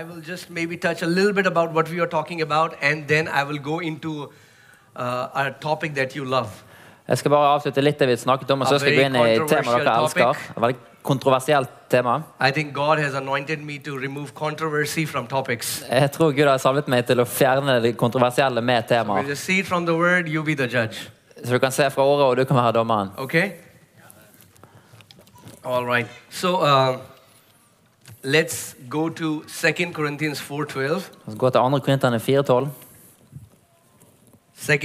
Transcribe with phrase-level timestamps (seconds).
[0.00, 3.06] I will just maybe touch a little bit about what we are talking about, and
[3.06, 4.32] then I will go into
[4.96, 6.48] uh, a topic that you love.
[7.08, 9.16] Jeg skal bare avslutte litt det vi snakket om, og så skal jeg gå inn
[9.16, 10.40] i very dere elsker.
[10.56, 12.16] Et veldig kontroversielt tema.
[12.40, 15.84] I think God has anointed me to remove controversy from topics.
[15.90, 19.36] Jeg tror Gud har salvet meg til å fjerne det kontroversielle med temaet.
[19.38, 21.10] see it from the word, you be the judge.
[21.44, 23.10] Så du kan se fra ordet, og du kan være dommeren.
[23.16, 23.50] Okay?
[25.64, 26.08] All right.
[26.30, 26.98] So uh,
[28.24, 31.00] let's go to 2 Corinthians 4.12.
[31.30, 31.78] Så gå til 2.
[31.78, 32.68] Korinterne 4,12.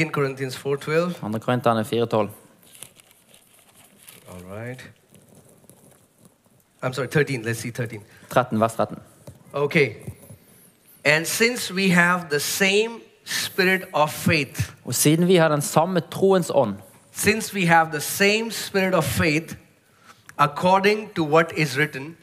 [0.04, 1.31] 2 Corinthians 4.12.
[1.31, 1.40] 2.
[1.40, 2.30] Korinterne 4,12.
[4.31, 4.90] All right.
[6.84, 7.41] I'm sorry, 13.
[7.41, 8.02] Let's see 13.
[8.30, 8.98] 13, vers 13.
[9.53, 9.95] Okay.
[11.06, 16.00] And since we have the same spirit of faith, Og siden vi har den samme
[16.00, 16.76] troens ånd,
[17.12, 19.56] since we have the same spirit of faith,
[20.38, 22.16] according to what is written,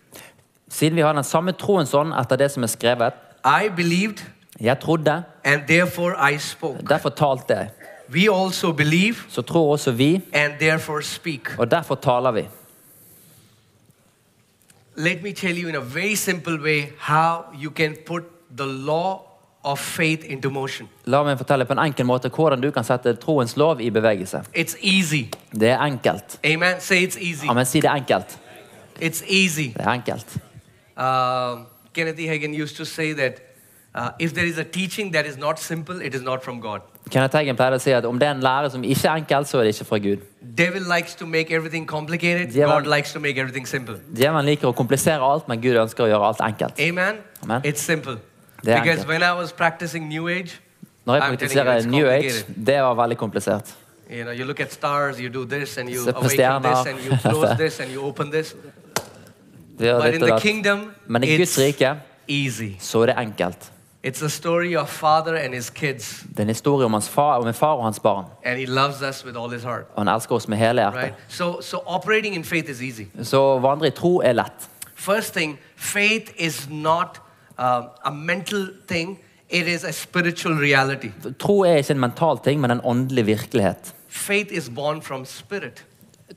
[0.76, 3.12] siden vi har den samme troens ånd etter det som er skrevet
[3.44, 4.20] I believed
[4.60, 6.78] Jeg trodde, and therefore I spoke.
[6.88, 7.68] derfor talte jeg.
[8.12, 11.55] We also believe Så tror også vi, and therefore speak.
[11.58, 12.44] og derfor taler vi.
[14.96, 18.22] Let me tell you in a very simple way how you can put
[18.56, 19.18] the law
[19.64, 20.88] of faith into motion.
[21.05, 24.40] La meg fortelle på en enkel måte hvordan du kan sette troens lov i bevegelse.
[24.56, 25.27] It's easy.
[25.52, 26.38] Det er enkelt.
[26.44, 26.80] Amen.
[26.80, 27.46] Say it's easy.
[27.48, 28.38] Amen, si det er enkelt.
[29.02, 29.68] It's easy.
[29.77, 30.36] Det er enkelt.
[30.97, 32.27] Uh, Kenneth E.
[32.27, 33.41] Hagin used to say that
[33.94, 36.80] uh, if there is a teaching that is not simple, it is not from God.
[37.11, 39.44] Kenneth Hagen pleide å si at om det er en lære som ikke er enkel,
[39.47, 40.24] så er det ikke fra Gud.
[40.58, 42.52] Devil likes to make everything complicated.
[42.56, 43.94] Yeah, God likes to make everything simple.
[44.17, 46.80] Djevelen liker å komplisere alt, men Gud ønsker å gjøre alt enkelt.
[46.80, 47.20] Amen.
[47.44, 47.62] Amen.
[47.64, 48.17] It's simple.
[48.64, 49.08] Det er Because enkelt.
[49.08, 50.58] when I was practicing New Age,
[51.06, 52.67] Når jeg I'm telling you, praktiserer it's New Age, complicated.
[52.67, 53.74] det var veldig komplisert.
[54.11, 56.41] you know, you look at stars, you do this, and you Se på awaken this,
[56.41, 56.91] stjerner.
[56.91, 58.55] and you close this, and you open this.
[59.78, 61.94] Det gjør But in the kingdom, Men i Guds rike
[62.28, 62.70] easy.
[62.78, 63.72] så er det enkelt.
[64.06, 67.38] It's a story of father and his kids, Det er en historie om, hans far,
[67.38, 68.24] om en far og hans barn.
[68.44, 69.84] and he loves us with all his heart.
[69.94, 71.02] Og han elsker oss med hele hjertet.
[71.02, 71.14] Right?
[71.28, 73.05] So, so operating in faith is easy.
[73.23, 74.68] Så å vandre i tro er lett.
[74.95, 77.20] First thing, faith is not
[77.58, 79.18] uh, a mental thing;
[79.51, 81.11] it is a spiritual reality.
[81.39, 83.95] Tro er ikke en mental ting, men en åndelig virkelighet.
[84.08, 85.84] Faith is born from spirit.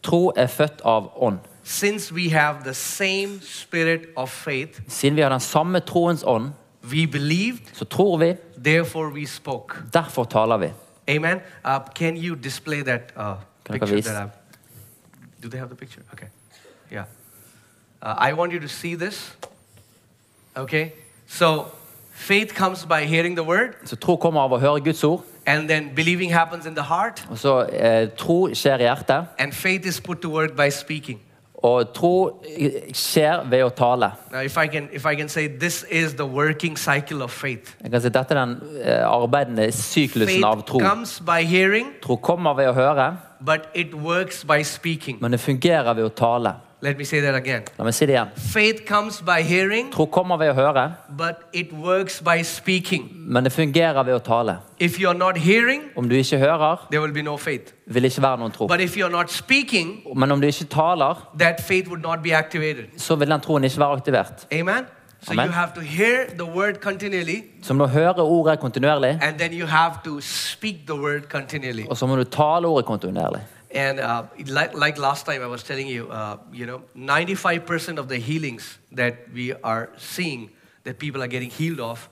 [0.03, 1.37] Tro er født av ånd.
[1.71, 6.51] Since we have the same spirit of faith, Siden vi har den samme troens ånd,
[6.83, 9.75] we believed, så tror vi, therefore we spoke.
[9.93, 10.71] derfor taler vi.
[11.07, 11.39] Amen.
[11.65, 13.23] Uh, can you display that uh,
[13.65, 14.29] Kan picture that I've...
[15.43, 16.01] Do they have the picture?
[16.13, 16.27] Okay.
[16.91, 17.03] Yeah.
[18.01, 19.37] Uh, I want you to see this.
[20.55, 20.91] Okay.
[21.27, 21.65] So
[22.11, 25.21] faith comes by hearing the word, Så tro kommer av å høre Guds ord.
[25.45, 29.25] and then believing happens in the heart, Og så eh, tro skjer i hjertet.
[29.37, 31.19] and faith is put to work by speaking.
[31.63, 34.11] Og tro eh, skjer ved å tale.
[34.31, 37.73] Now, if I can, if I can say, this is the working cycle of faith.
[37.83, 40.79] Jeg kan si Dette er den eh, arbeidende syklusen av Faith tro.
[40.79, 43.09] comes by hearing, Tro kommer ved å høre,
[43.41, 45.17] but it works by speaking.
[45.21, 46.55] men det fungerer ved å tale.
[46.81, 47.61] Let me say that again.
[47.77, 48.27] La meg si det igjen.
[48.37, 53.09] Faith comes by hearing, Tro kommer ved å høre, but it works by speaking.
[53.15, 54.57] men det fungerer ved å tale.
[54.79, 57.73] If you're not hearing, Om du ikke hører, there will be no faith.
[57.87, 58.67] vil det ikke være noen tro.
[58.67, 62.33] But if you're not speaking, Men om du ikke taler, that faith would not be
[62.33, 62.85] activated.
[62.97, 64.47] så vil den troen ikke være aktivert.
[64.53, 64.85] Amen?
[65.21, 65.45] So Amen.
[65.47, 69.51] you have to hear the word continually, Så må du høre ordet kontinuerlig, and then
[69.53, 71.85] you have to speak the word continually.
[71.89, 73.41] og så må du tale ordet kontinuerlig.
[73.71, 78.09] And uh, like, like last time I was telling you, uh, you know, 95% of
[78.09, 80.49] the healings that we are seeing,
[80.83, 82.09] that people are getting healed of,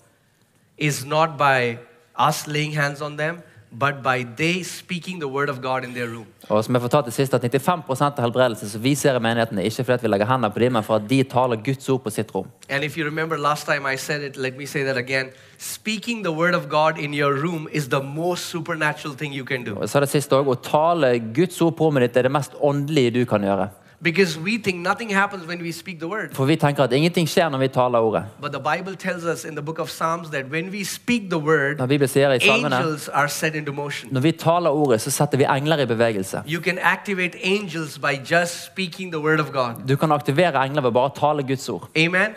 [0.78, 1.79] is not by
[2.16, 3.41] us laying hands on them,
[3.72, 6.25] but by they speaking the word of God in their room.
[6.50, 9.67] Og som jeg fortalte sist, at 95% av helbredelse som vi ser i menigheten, er
[9.67, 12.09] ikke fordi vi legger hendene på dem, men for at de taler Guds ord på
[12.09, 12.47] sitt rom.
[12.69, 15.29] And if you remember last time I said it, let me say that again.
[15.57, 19.63] Speaking the word of God in your room is the most supernatural thing you can
[19.63, 19.75] do.
[19.75, 22.31] Og jeg sa det sist også, Å tale Guds ord på rommet ditt er det
[22.31, 23.69] mest åndelige du kan gjøre.
[24.03, 26.30] Because we think nothing happens when we speak the word.
[26.34, 28.25] For vi tenker at ingenting skjer når vi taler ordet.
[28.41, 31.40] But the Bible tells us in the book of Psalms that when we speak the
[31.40, 34.09] word, Når Bibelen sier i salmene angels are set into motion.
[34.14, 36.41] når vi taler ordet, så setter vi engler i bevegelse.
[36.47, 39.88] You can activate angels by just speaking the word of God.
[39.88, 41.88] Du kan aktivere engler ved bare å tale Guds ord.
[41.97, 42.35] Amen.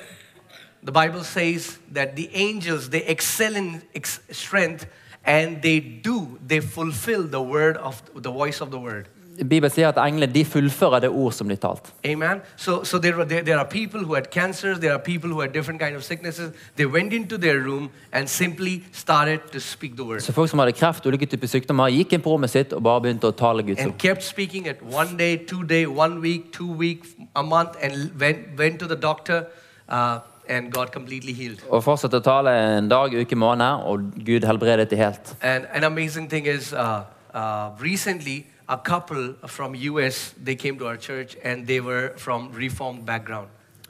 [0.82, 3.82] The Bible says that the angels they excel in
[4.30, 4.86] strength
[5.26, 9.04] and they do they fulfill the word of the voice of the word.
[9.38, 11.92] Bibelen sier at englene de fullfører det ord som blir talt.
[12.04, 12.40] Amen.
[12.56, 15.40] So, so there, were, there, there are people who had cancers, there are people who
[15.40, 16.52] had different kind of sicknesses.
[16.76, 20.20] They went into their room and simply started to speak the word.
[20.20, 22.82] Så folk som hadde kreft og ulike typer sykdommer, gikk inn på rommet sitt og
[22.82, 23.98] bare begynte å tale Guds And ord.
[23.98, 27.06] kept speaking it one day, two day, one week, two week,
[27.36, 29.46] a month, and went, went to the doctor.
[29.88, 31.60] Uh, and got completely healed.
[31.70, 35.36] Og fortsatte å tale en dag, uke, måned, og Gud helbredet de helt.
[35.42, 37.04] And an amazing thing is, uh,
[37.34, 42.50] uh, recently a couple from US they came to our church and they were from
[42.58, 43.48] reformed background.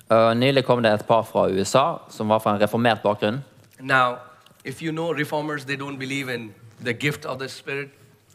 [0.08, 3.38] Og nylig kom det et par fra USA som var fra en reformert bakgrunn.
[3.80, 4.14] Now,
[4.64, 6.54] if you know reformers, they don't believe in
[6.84, 7.88] the gift of the Spirit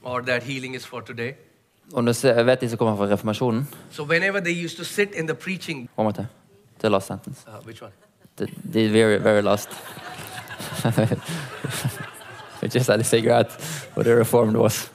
[0.03, 1.31] or that healing is for today.
[1.93, 3.67] Og du ser- vet de som kommer fra reformasjonen?
[3.91, 6.27] So whenever they used to sit in the preaching, more time.
[6.79, 7.45] The last sentence.
[7.47, 7.91] uh, which one?
[8.37, 9.69] The, the very, very last.
[12.61, 13.47] we just had to figure out
[13.95, 14.89] what a reformed was.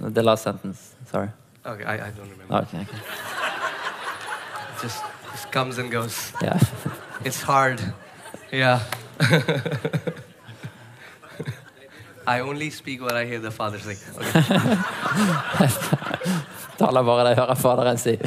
[0.00, 0.94] The last sentence.
[1.06, 1.28] Sorry.
[1.66, 2.54] Okay, I, I don't remember.
[2.54, 2.96] Okay, okay.
[2.96, 6.32] It just, just comes and goes.
[6.42, 6.58] Yeah.
[7.22, 7.82] It's hard.
[8.50, 8.80] Yeah.
[12.26, 13.98] I only speak what I hear the Father say.
[14.16, 14.40] Okay.
[16.78, 18.18] Taler bare det jeg hører Faderen si.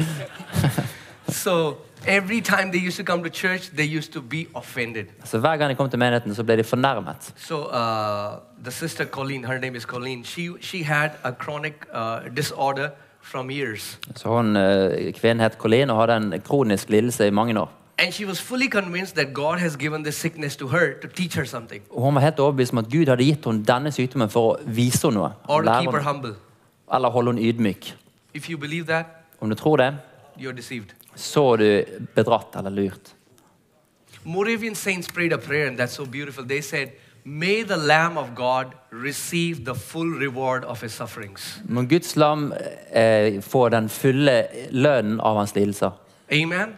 [1.28, 5.06] So every time they used to come to church, they used to be offended.
[5.24, 7.32] Så hver gang de kom til menigheten, så ble de fornærmet.
[7.36, 12.18] So uh, the sister Colleen, her name is Colleen, she, she had a chronic uh,
[12.36, 12.88] disorder
[13.22, 13.98] from years.
[14.16, 17.70] Så hun, eh, Kvinnen het Colleen og hadde en kronisk lidelse i mange år.
[17.98, 21.36] And she was fully convinced that God has given this sickness to her to teach
[21.36, 24.28] her something Og Hun var helt overbevist om at Gud hadde gitt henne denne sykdommen
[24.30, 25.30] for å vise henne noe.
[25.48, 26.34] or to keep her humble.
[26.94, 27.96] eller holde henne ydmyk.
[28.34, 29.06] If you believe that,
[29.40, 29.96] Om du tror det,
[30.38, 30.94] you're deceived.
[31.14, 31.84] Så du
[32.14, 33.14] bedratt eller lurt.
[34.24, 36.44] Moravian saints prayed a prayer, and that's so beautiful.
[36.44, 36.92] They said,
[37.24, 41.60] May the Lamb of God receive the full reward of his sufferings.
[41.68, 42.52] Må Guds lam
[42.92, 45.90] eh, få den fulle lønnen av hans lidelser.
[46.32, 46.76] Amen.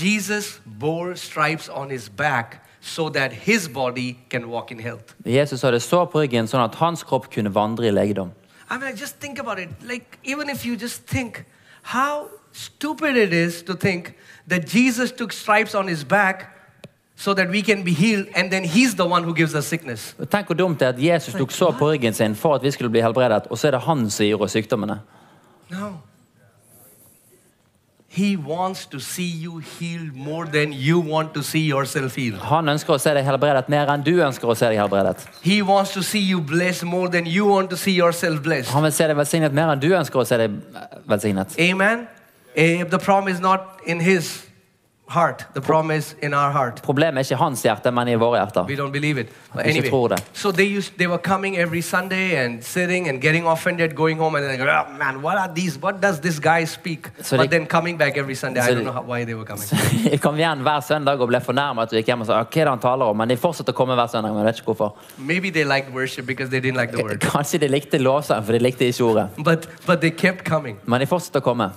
[0.00, 5.14] Jesus bore stripes on his back so that his body can walk in health.
[5.24, 8.34] Jesus hadde sår på ryggen sånn at hans kropp kunne vandre i legedom.
[8.70, 9.70] I mean, just think about it.
[9.82, 11.44] Like, even if you just think
[11.82, 14.14] how stupid it is to think
[14.48, 16.56] that Jesus took stripes on his back
[17.16, 20.14] so that we can be healed, and then he's the one who gives us sickness.
[20.30, 22.70] Tenk hvor dumt det er at Jesus tok sår på ryggen sin for at vi
[22.70, 25.00] skulle bli helbredet, og så er det han som gir oss sykdommene.
[25.70, 25.90] No.
[28.12, 32.40] He wants to see you healed more than you want to see yourself healed.
[32.40, 35.28] Han ønsker å se deg helbredet mer enn du ønsker å se deg helbredet.
[35.44, 38.72] He wants to see you blessed more than you want to see yourself blessed.
[38.72, 40.56] Han vil se deg velsignet mer enn du ønsker å se deg
[41.06, 41.54] velsignet.
[41.68, 42.08] Amen.
[42.56, 44.46] Eh, the problem is not in his
[45.10, 45.44] heart.
[45.54, 46.82] The problem is in our heart.
[46.82, 48.66] Problemet er ikke hans hjerte, men i våre hjerter.
[48.68, 49.28] We don't believe it.
[49.52, 50.18] But Ikke anyway, tror det.
[50.32, 54.36] so they used they were coming every Sunday and sitting and getting offended, going home
[54.38, 55.78] and go, oh, man, what are these?
[55.82, 57.08] What does this guy speak?
[57.22, 59.44] So but they- then coming back every Sunday, I don't know how, why they were
[59.44, 59.66] coming.
[60.12, 62.64] Jeg kom igjen hver søndag og ble fornærmet og gikk hjem og sa hva er
[62.64, 63.16] det han taler om?
[63.18, 64.94] Men de fortsatte å komme hver søndag, men jeg vet ikke hvorfor.
[65.18, 67.18] Maybe they liked worship because they didn't like the word.
[67.20, 69.28] Kanskje de likte lovsang, for de likte ikke ordet.
[69.38, 70.78] But but they kept coming.
[70.86, 71.72] Men de fortsatte å komme.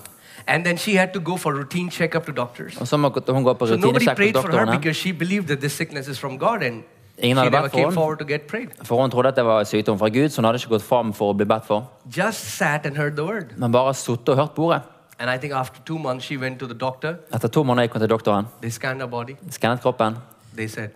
[0.48, 2.78] And then she had to go for routine checkup to doctors.
[2.82, 5.60] Og så må hun gå på So nobody prayed for her because she believed that
[5.60, 6.84] this sickness is from God and
[7.20, 7.94] she Ingen hadde never bedt for came henne.
[7.94, 8.68] forward to get prayed.
[8.84, 11.14] For hun trodde at det var sykdom fra Gud, så hun hadde ikke gått fram
[11.14, 11.90] for å bli bedt for.
[12.18, 13.46] Just sat and heard the word.
[13.58, 14.82] Men bare sittet og hørt på ordet.
[15.20, 17.16] And I think after two months she went to the doctor.
[17.34, 19.36] Etter to måneder gikk hun til doktoren, They scanned her body.
[19.52, 20.16] skannet kroppen,
[20.56, 20.90] They said,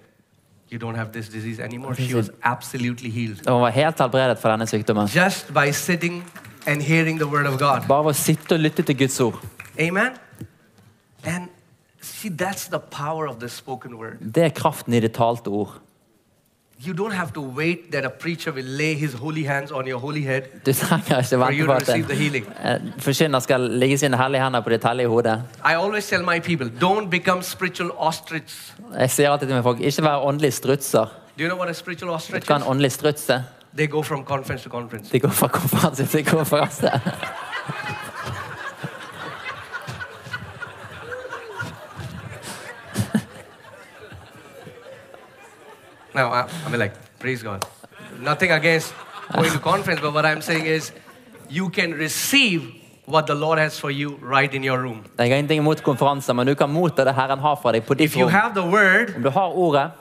[0.72, 1.96] You don't have this disease anymore.
[1.96, 3.38] She was absolutely healed.
[3.48, 5.08] hun var helt helbredet for denne sykdommen.
[5.08, 6.24] Just by sitting
[6.68, 7.88] and hearing the word of God.
[7.88, 9.42] Bare sitte og lytte til Guds ord.
[9.80, 10.18] Amen?
[11.26, 11.50] And
[12.02, 14.18] see, that's the power of the spoken word.
[14.36, 15.82] Det er kraften i det talte ord.
[16.88, 20.00] You don't have to wait that a preacher will lay his holy hands on your
[20.00, 22.46] holy head Du trenger ikke for you to receive the healing.
[23.00, 25.44] forkynner skal ligge sine hellige hender på ditt hellige hode.
[25.66, 28.74] I always tell my people, don't become spiritual ostrich.
[29.00, 31.06] Jeg sier alltid til mine folk, ikke vær åndelige strutser.
[31.38, 33.42] Do you know what a spiritual Vet ostrich du hva en åndelig struts er?
[33.76, 35.10] They go from conference to conference.
[35.12, 36.92] De går fra konferanse til konferanse.
[46.14, 47.66] Now, I, I mean, like, praise God.
[48.20, 48.94] Nothing against
[49.34, 50.92] going to conference, but what I'm saying is,
[51.50, 52.62] you can receive
[53.06, 55.06] what the Lord has for you right in your room.
[55.18, 57.94] Jeg har ingenting imot konferanser, men du kan motta det Herren har for deg på
[57.94, 58.32] ditt If you rom.
[58.32, 59.92] have the word, Om du har ordet,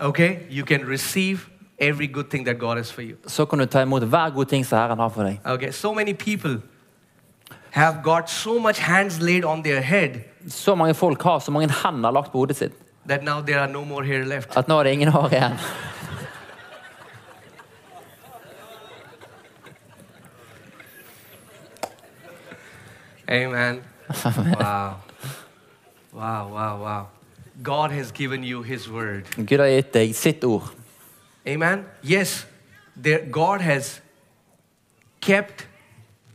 [0.00, 1.38] okay, you can receive
[1.78, 3.16] every good thing that God has for you.
[3.26, 5.40] så kan du ta imot hver god ting som Herren har for deg.
[5.44, 6.60] Okay, so many people
[7.70, 10.10] have got so much hands laid on their head
[10.48, 12.72] Så mange folk har så mange hender lagt på hodet sitt
[13.06, 14.56] that now there are no more hair left.
[14.56, 15.52] at nå er det ingen hår igjen.
[23.28, 23.82] Amen.
[24.60, 24.94] wow.
[26.12, 27.06] Wow, wow, wow.
[27.62, 29.24] God has given you His word.
[29.36, 30.70] Gud har gitt deg sitt ord.
[31.46, 31.86] Amen.
[32.02, 32.46] Yes,
[32.96, 34.00] there, God has
[35.20, 35.66] kept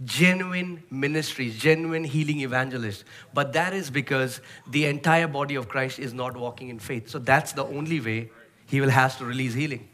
[0.05, 3.03] genuine ministries, genuine healing evangelists.
[3.33, 7.09] But that is because the entire body of Christ is not walking in faith.
[7.09, 8.29] So that's the only way
[8.65, 9.87] he will has to release healing.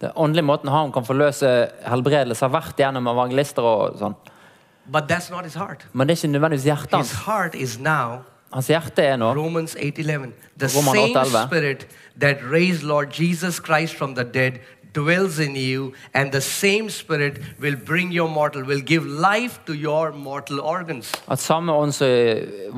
[0.00, 4.16] Den åndelige måten han kan forløse helbredelse, har vært gjennom evangelister og sånn.
[4.90, 5.86] But that's not his heart.
[5.92, 9.76] Men det er ikke nødvendigvis hjertet His heart is now Hans hjerte er nå Romans
[9.76, 10.32] 8:11.
[10.58, 11.86] The same spirit
[12.20, 14.52] that raised Lord Jesus Christ from the dead
[14.94, 19.72] dwells in you and the same spirit will bring your mortal will give life to
[19.72, 21.12] your mortal organs.
[21.30, 22.08] at samme ånd som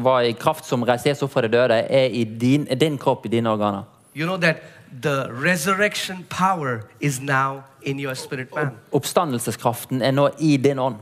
[0.05, 3.29] var i kraft som reiste Jesus fra de døde, er i din, din kropp, i
[3.29, 3.83] dine organer.
[4.17, 4.57] You know that
[5.03, 10.97] the resurrection power is now in your spirit man Oppstandelseskraften er nå i din ånd.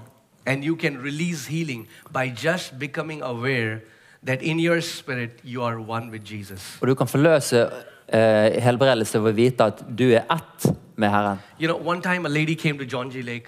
[0.47, 3.81] and you can release healing by just becoming aware
[4.27, 6.79] that in your spirit you are one with Jesus.
[6.81, 7.71] Og du kan forløse
[8.13, 11.39] eh, helbredelse ved å vite at du er ett med Herren.
[11.61, 13.23] You know, one time a lady came to John G.
[13.23, 13.47] Lake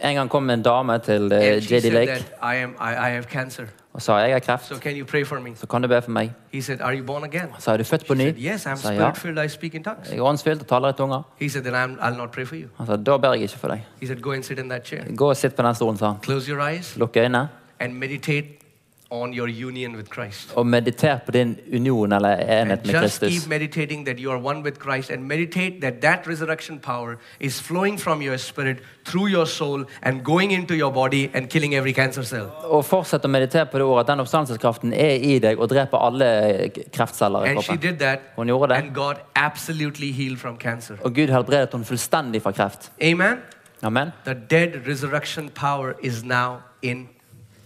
[0.00, 2.70] En gang kom en dame til eh, and she JD said Lake that I am
[2.80, 3.66] I, I have cancer.
[3.94, 4.66] og sa jeg har kreft.
[4.66, 5.50] So can you pray for me?
[5.54, 6.32] Så kan du be for meg.
[6.52, 7.48] He said, Are you born again?
[7.58, 8.30] Så er du født på She ny.
[8.32, 8.98] said, Yes, I'm sa ja.
[8.98, 9.44] spirit filled.
[9.44, 10.10] I speak in tongues.
[10.10, 11.22] Jeg er åndsfylt og taler i tunger.
[11.40, 12.68] He said, Then I'm, I'll not pray for you.
[12.78, 13.80] Han sa da ber jeg ikke for deg.
[14.00, 15.04] He said, Go and sit in that chair.
[15.16, 16.16] Gå og sitt på den stolen, sa han.
[16.22, 17.48] Close your eyes Lukk øynene
[17.80, 18.44] and meditate
[19.22, 20.52] on your union with Christ.
[20.56, 23.32] og mediter på din union eller enhet And med just Kristus.
[23.44, 27.62] keep meditating that you are one with Christ and meditate that that resurrection power is
[27.62, 31.92] flowing from your spirit through your soul and going into your body and killing every
[31.92, 32.46] cancer cell.
[32.64, 35.98] Og fortsett å meditere på det ordet at den oppstandelseskraften er i deg og dreper
[35.98, 36.28] alle
[36.92, 37.90] kreftceller i And she kroppen.
[37.90, 38.82] did that Hun gjorde det.
[38.82, 40.94] and God absolutely healed from cancer.
[41.04, 42.92] Og Gud helbredet henne fullstendig fra kreft.
[43.02, 43.36] Amen.
[43.82, 44.08] Amen.
[44.24, 47.08] The dead resurrection power is now in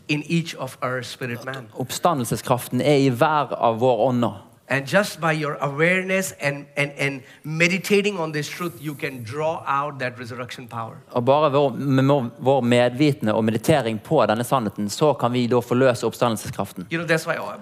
[0.08, 1.68] in each of our spirit man.
[1.74, 4.44] Oppstandelseskraften er i hver av våre ånder.
[4.70, 9.62] And just by your awareness and, and, and meditating on this truth, you can draw
[9.66, 10.96] out that resurrection power.
[11.10, 15.46] Og bare vår, med vår- vår medvitende og meditering på denne sannheten, så kan vi
[15.46, 16.86] da forløse oppstandelseskraften.
[16.92, 17.56] You know, that's why uh,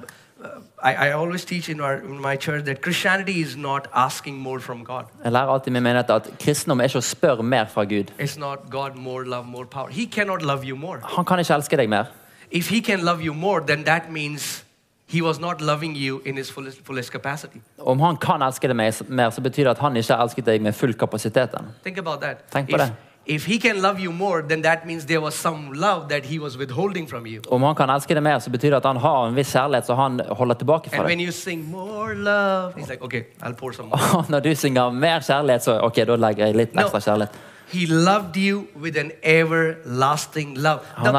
[0.83, 4.61] I, I always teach in, our, in my church that Christianity is not asking more
[4.61, 5.05] from God.
[5.25, 8.11] Jeg lærer alltid min menighet at kristendom er ikke å spørre mer fra Gud.
[8.19, 9.88] It's not God more love, more power.
[9.91, 10.99] He cannot love you more.
[11.03, 12.05] Han kan ikke elske deg mer.
[12.50, 14.65] If He can love you more, then that means
[15.09, 17.61] He was not loving you in His fullest, fullest capacity.
[17.79, 20.75] Om han kan elske deg mer, så betyr det at han ikke elsket deg med
[20.75, 21.55] full kapasitet.
[21.85, 22.43] Think about that.
[22.53, 22.93] Tenk på if, det.
[23.26, 26.38] if He can love you more, then that means there was some love that He
[26.41, 27.41] was withholding from you.
[27.50, 29.87] Om han kan elske deg mer, så betyr det at han har en viss kjærlighet
[29.87, 31.26] som han holder tilbake And when deg.
[31.26, 34.25] you sing more love, He's like, okay, I'll pour some more.
[34.33, 37.38] Når du synger mer kjærlighet, så ok, da legger jeg litt ekstra kjærlighet.
[37.68, 40.80] He loved you with an everlasting love.
[40.99, 41.16] En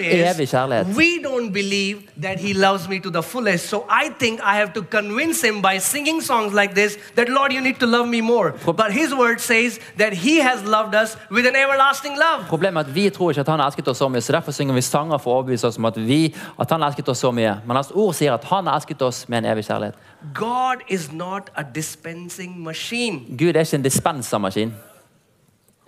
[0.00, 0.86] evig kjærlighet.
[0.96, 3.68] we don't believe that He loves me to the fullest.
[3.68, 7.52] So I think I have to convince Him by singing songs like this that, Lord,
[7.52, 8.52] you need to love me more.
[8.66, 12.44] But His word says that He has loved us with an everlasting love.
[12.48, 14.74] Problemet er at Vi tror ikke at han elsket oss så mye, så derfor synger
[14.74, 17.54] vi sanger for å overbevise oss om at, vi, at han elsket oss så mye.
[17.66, 19.94] Men hans ord sier at han elsket oss med en evig kjærlighet.
[20.34, 24.72] God is not a dispensing machine, Gud er ikke en dispensermaskin.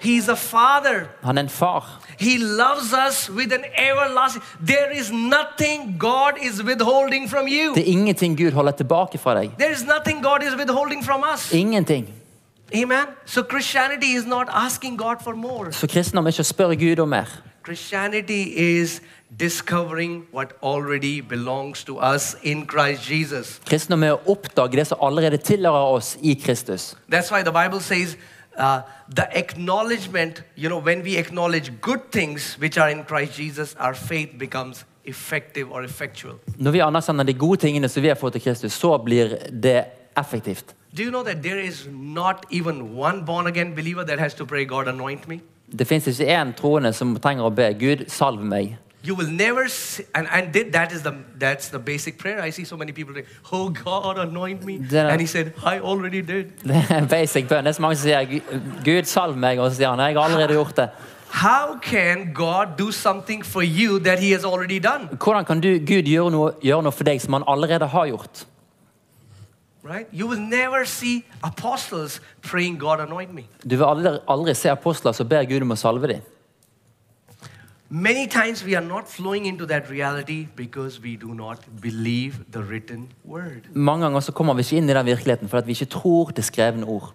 [0.00, 1.09] He's a father.
[1.23, 2.00] Han er en far.
[2.19, 4.42] He loves us with an everlasting.
[4.66, 7.75] There is nothing God is withholding from you.
[7.75, 9.50] Det er ingenting Gud holder tilbake fra deg.
[9.59, 11.52] There is nothing God is withholding from us.
[11.52, 12.09] Ingenting.
[12.75, 13.07] Amen.
[13.26, 15.73] So Christianity is not asking God for more.
[15.73, 17.28] Så kristendom er ikke å spørre Gud om mer.
[17.64, 19.00] Christianity is
[19.37, 23.61] discovering what already belongs to us in Christ Jesus.
[23.66, 26.95] Kristendom er å oppdage det som allerede tilhører oss i Kristus.
[27.11, 28.16] That's why the Bible says
[28.61, 28.83] uh,
[29.17, 33.95] the acknowledgement, you know, when we acknowledge good things which are in Christ Jesus, our
[33.95, 36.35] faith becomes effective or effectual.
[36.59, 39.85] Når vi anerkjenner de gode tingene som vi har fått til Kristus, så blir det
[40.19, 40.75] effektivt.
[40.93, 44.47] Do you know that there is not even one born again believer that has to
[44.47, 45.40] pray, God, anoint me?
[45.79, 48.76] Det fins ikke én troende som trenger å be Gud salv meg.
[49.02, 52.42] You will never see, and, and that is the that's the basic prayer.
[52.42, 54.75] I see so many people say, Oh God, anoint me.
[54.92, 56.52] Uh, and he said, I already did.
[56.69, 57.64] Det er basic bønn.
[57.64, 60.16] Det er så mange som sier "Gud- Gud salv meg, og så sier han jeg
[60.19, 60.88] har allerede gjort det.
[61.33, 65.09] How can God do something for you that he has already done?
[65.25, 68.45] Hvordan kan du, Gud gjøre noe, gjøre noe for deg som han allerede har gjort?
[69.85, 70.07] Right?
[70.12, 73.42] You will never see apostles praying, God, anoint me.
[73.71, 76.21] Du vil aldri, aldri se apostler som ber Gud om å salve dem.
[77.92, 82.62] Many times we are not flowing into that reality because we do not believe the
[82.62, 83.66] written word.
[83.75, 86.44] Mange ganger så kommer vi ikke inn i den virkeligheten fordi vi ikke tror det
[86.44, 87.14] skrevne ord.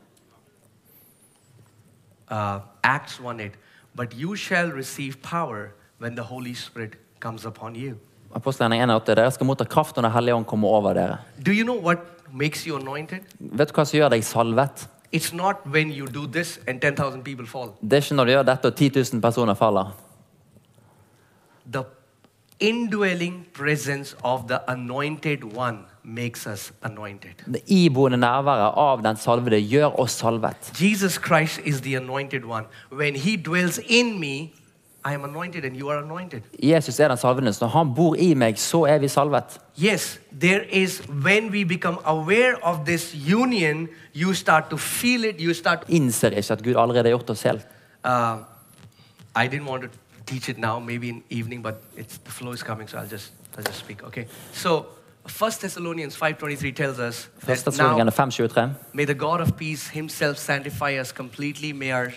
[2.32, 3.50] Uh, Acts 1:8
[3.96, 7.96] But you shall receive power when the Holy Spirit comes upon you.
[8.34, 9.16] Apostelgjerningen 1,8.
[9.16, 11.18] Dere skal motta kraft når Den hellige ånd kommer over dere.
[11.46, 11.98] Do you know what
[12.34, 13.20] makes you anointed?
[13.40, 14.90] Vet du hva som gjør deg salvet?
[15.16, 17.70] It's not when you do this and 10,000 people fall.
[17.82, 20.05] Det er ikke når du gjør dette og 10 000 personer faller.
[21.72, 21.84] The
[22.60, 27.32] indwelling presence of the anointed one makes us anointed.
[27.46, 30.72] Det iboende nærværet av den salvede gjør oss salvet.
[30.82, 32.66] Jesus Christ is the anointed one.
[32.92, 34.54] When he dwells in me,
[35.08, 36.42] I am anointed and you are anointed.
[36.64, 37.54] Jesus er den salvede.
[37.62, 39.60] Når han bor i meg, så er vi salvet.
[39.84, 45.36] Yes, there is, when we become aware of this union, you start to feel it,
[45.40, 45.84] you start.
[45.90, 47.68] Innser ikke at Gud allerede har gjort oss helt.
[48.06, 48.38] Uh,
[49.36, 49.90] I didn't want to
[50.26, 53.32] teach it now, maybe in evening, but it's, the flow is coming, so I'll just,
[53.58, 54.28] I'll just speak, okay?
[54.54, 54.88] So,
[55.26, 58.76] 1 Thessalonians 5.23 tells us that now, Førstesalongene 5.23.
[58.94, 61.74] May the God of peace himself sanctify us completely.
[61.74, 62.14] May our,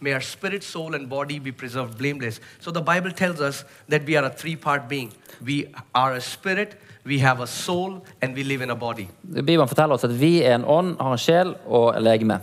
[0.00, 2.40] may our spirit, soul, and body be preserved blameless.
[2.58, 5.12] So the Bible tells us that we are a three part being.
[5.44, 9.08] We are a spirit, we have a soul, and we live in a body.
[9.22, 12.40] Bibelen forteller oss at vi er en ånd, har en sjel og legeme.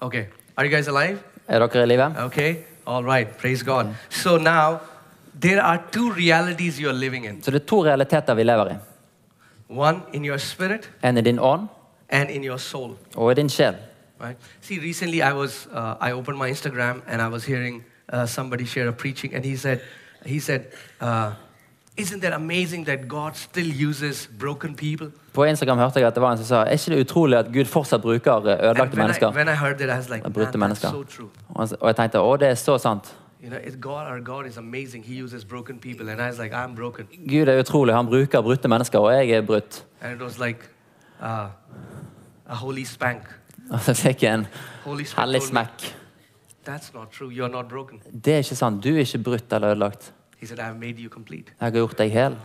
[0.00, 0.26] Okay.
[0.56, 1.18] Are you guys alive?
[1.48, 2.14] Er dere i live?
[2.18, 2.54] Okay.
[2.88, 3.28] All right.
[3.38, 3.86] Praise God.
[4.10, 4.78] So now,
[5.42, 8.70] there are two realities you are living in Så det er to realiteter vi lever
[8.70, 8.76] i.
[9.68, 11.68] one in your spirit En i din ånd
[12.08, 12.96] and in your soul.
[13.16, 13.74] og i din sjel.
[14.20, 14.36] Right?
[14.60, 18.64] See, recently I was uh, I opened my Instagram and I was hearing uh, somebody
[18.64, 19.78] share a preaching, and he said,
[20.26, 20.60] he said,
[21.00, 21.30] uh,
[25.34, 27.52] På Instagram hørte jeg at det var en som sa Er ikke det utrolig at
[27.52, 29.32] Gud fortsatt bruker eh, ødelagte mennesker?
[30.10, 30.88] like, Brutte "Man, mennesker.
[31.08, 31.28] so.
[31.80, 33.14] Og jeg tenkte å, det er så sant.
[33.42, 35.04] You know, God, God is amazing.
[35.04, 36.52] He uses broken people, like,
[37.28, 37.94] Gud er utrolig.
[37.94, 39.84] Han bruker brutte mennesker, og jeg er brutt.
[40.00, 40.58] and it was like
[41.22, 41.46] uh,
[42.48, 43.22] a holy spank.
[43.70, 44.46] Og så fikk jeg en
[45.18, 45.94] hellig smekk.
[46.68, 47.28] "That's not true.
[47.30, 48.84] You're not broken." Det er ikke sant.
[48.84, 50.12] Du er ikke brutt eller ødelagt.
[50.40, 52.36] He said, "I've made you complete." Jeg har gjort deg hel.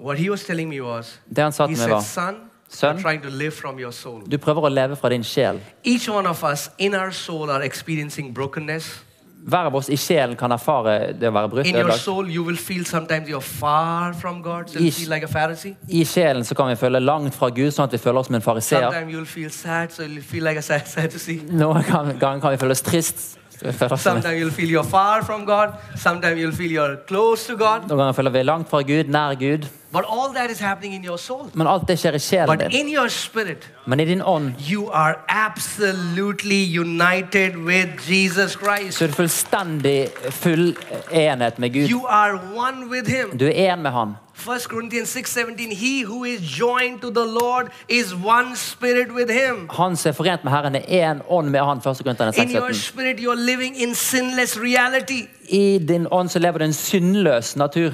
[0.00, 2.34] What he was telling me was, Det han sa he til meg, said, var "Son,
[2.68, 5.60] Son, you're trying to live from your soul." du prøver å leve fra din sjel.
[5.84, 9.04] Each one of us in our soul are experiencing brokenness.
[9.48, 12.00] Hver av oss i sjelen kan erfare det å være brutt In your ødelagt.
[12.00, 14.98] soul, you will feel sometimes you're far from God, so you Ish.
[14.98, 15.76] feel like a Pharisee.
[15.88, 18.34] I sjelen så kan vi føle langt fra Gud, sånn at vi føler oss som
[18.34, 18.80] en fariseer.
[18.92, 21.40] Sometimes you'll feel sad, so you'll feel like a sad Sadducee.
[21.50, 23.38] Noen ganger kan vi føle oss trist.
[23.64, 25.68] En- Sometimes you'll feel you're far from God.
[25.96, 27.88] Sometimes you'll feel you're close to God.
[27.88, 29.66] Noen ganger føler vi langt fra Gud, nær Gud.
[29.92, 31.48] But all that is happening in your soul.
[31.54, 34.86] Men alt det skjer i sjelen But in your spirit, Men i din ånd you
[34.92, 38.98] are absolutely united with Jesus Christ.
[38.98, 40.76] så er fullstendig full
[41.10, 41.90] enhet med Gud.
[41.90, 43.38] You are one with Him.
[43.38, 44.14] Du er én med Han.
[44.46, 49.68] 1 Corinthians 6:17 He who is joined to the Lord is one spirit with him.
[49.70, 50.80] Han som er forent med Herren, er
[51.14, 51.76] én ånd med Han.
[51.78, 51.82] 1.
[52.04, 55.26] Korinterne In your spirit you are living in sinless reality.
[55.48, 57.90] I din ånd så lever du en syndløs natur.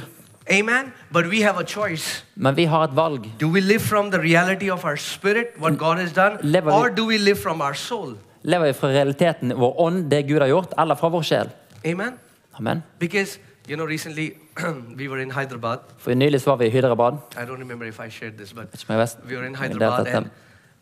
[0.50, 0.92] Amen.
[1.12, 2.24] But we have a choice.
[2.34, 3.20] Men vi har et valg.
[3.40, 6.76] Do we live from the reality of our spirit, what God has done, Lever vi-
[6.76, 8.16] or do we live from our soul?
[8.42, 11.48] Lever vi fra realiteten, vår ånd, det Gud har gjort, eller fra vår sjel?
[11.84, 12.12] Amen.
[12.58, 12.82] Amen.
[12.98, 14.30] Because you know recently
[14.98, 15.78] we were in Hyderabad.
[15.98, 17.12] For Nylig så var vi i Hyderabad.
[17.12, 18.86] I don't remember if I shared this, but
[19.28, 20.26] we were in er Hyderabad and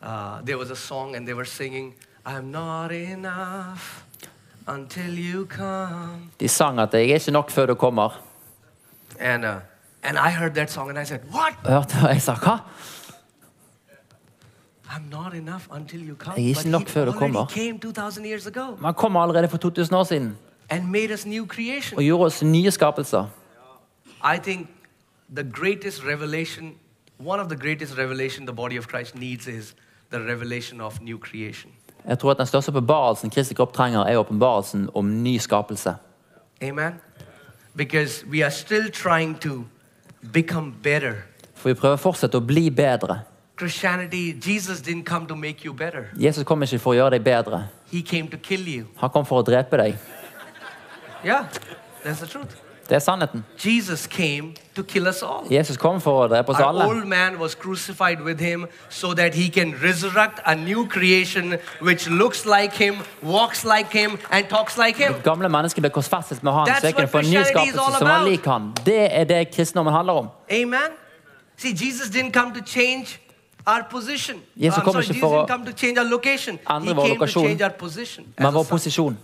[0.03, 1.93] uh, there was a song and they were singing,
[2.25, 4.03] "I'm not enough
[4.67, 8.19] until you come." De sang at 'jeg er ikke nok før du kommer'.
[9.19, 9.51] And, uh,
[10.03, 11.53] and I heard that song and I said, What?
[11.65, 12.59] Hørte jeg sa 'hva'?
[14.89, 16.35] I'm not enough until you come.
[16.35, 17.45] Jeg er ikke nok før du kommer.
[17.45, 20.37] came 2000 years ago Man kom allerede for 2000 år siden
[20.69, 21.97] and made us new creation.
[21.97, 23.25] og gjorde oss nye skapelser.
[24.25, 24.67] I think
[25.35, 26.75] the greatest revelation,
[27.17, 29.75] one of the greatest revelation the body of Christ needs is
[30.09, 31.71] the revelation of new creation.
[32.07, 35.95] Jeg tror at Den største åpenbarelsen Kristi kropp trenger, er åpenbarelsen om ny skapelse.
[36.61, 36.93] Amen?
[37.75, 39.63] Because we are still trying to
[40.33, 41.13] become better.
[41.53, 43.19] For vi prøver fortsatt å bli bedre.
[43.57, 46.03] Christianity, Jesus didn't come to make you better.
[46.19, 47.67] Jesus kom ikke for å gjøre deg bedre.
[47.91, 48.85] He came to kill you.
[48.97, 49.95] Han kom for å drepe deg.
[51.23, 51.45] Yeah,
[52.03, 52.64] that's the truth.
[52.89, 53.45] Det er sannheten.
[53.65, 55.51] Jesus came to kill us all.
[55.51, 56.85] Jesus kom for å drepe oss alle.
[56.85, 62.09] old man was crucified with him so that he can resurrect a new creation which
[62.09, 65.13] looks like him, walks like him, and talks like him.
[65.23, 68.07] Gamle mennesket ble korsfestet med han, That's så jeg kunne få en ny skapelse som
[68.07, 68.73] var lik han.
[68.85, 70.27] Det er det kristendommen handler om.
[70.51, 70.91] Amen.
[71.57, 73.19] See, Jesus didn't come to change
[73.65, 74.41] our position.
[74.55, 76.59] Jesus kom sorry, Jesus didn't come to change our location.
[76.81, 78.25] He came to change our position.
[78.37, 79.17] Men vår posisjon.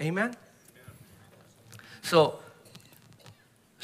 [0.00, 0.34] Amen.
[2.02, 2.32] So,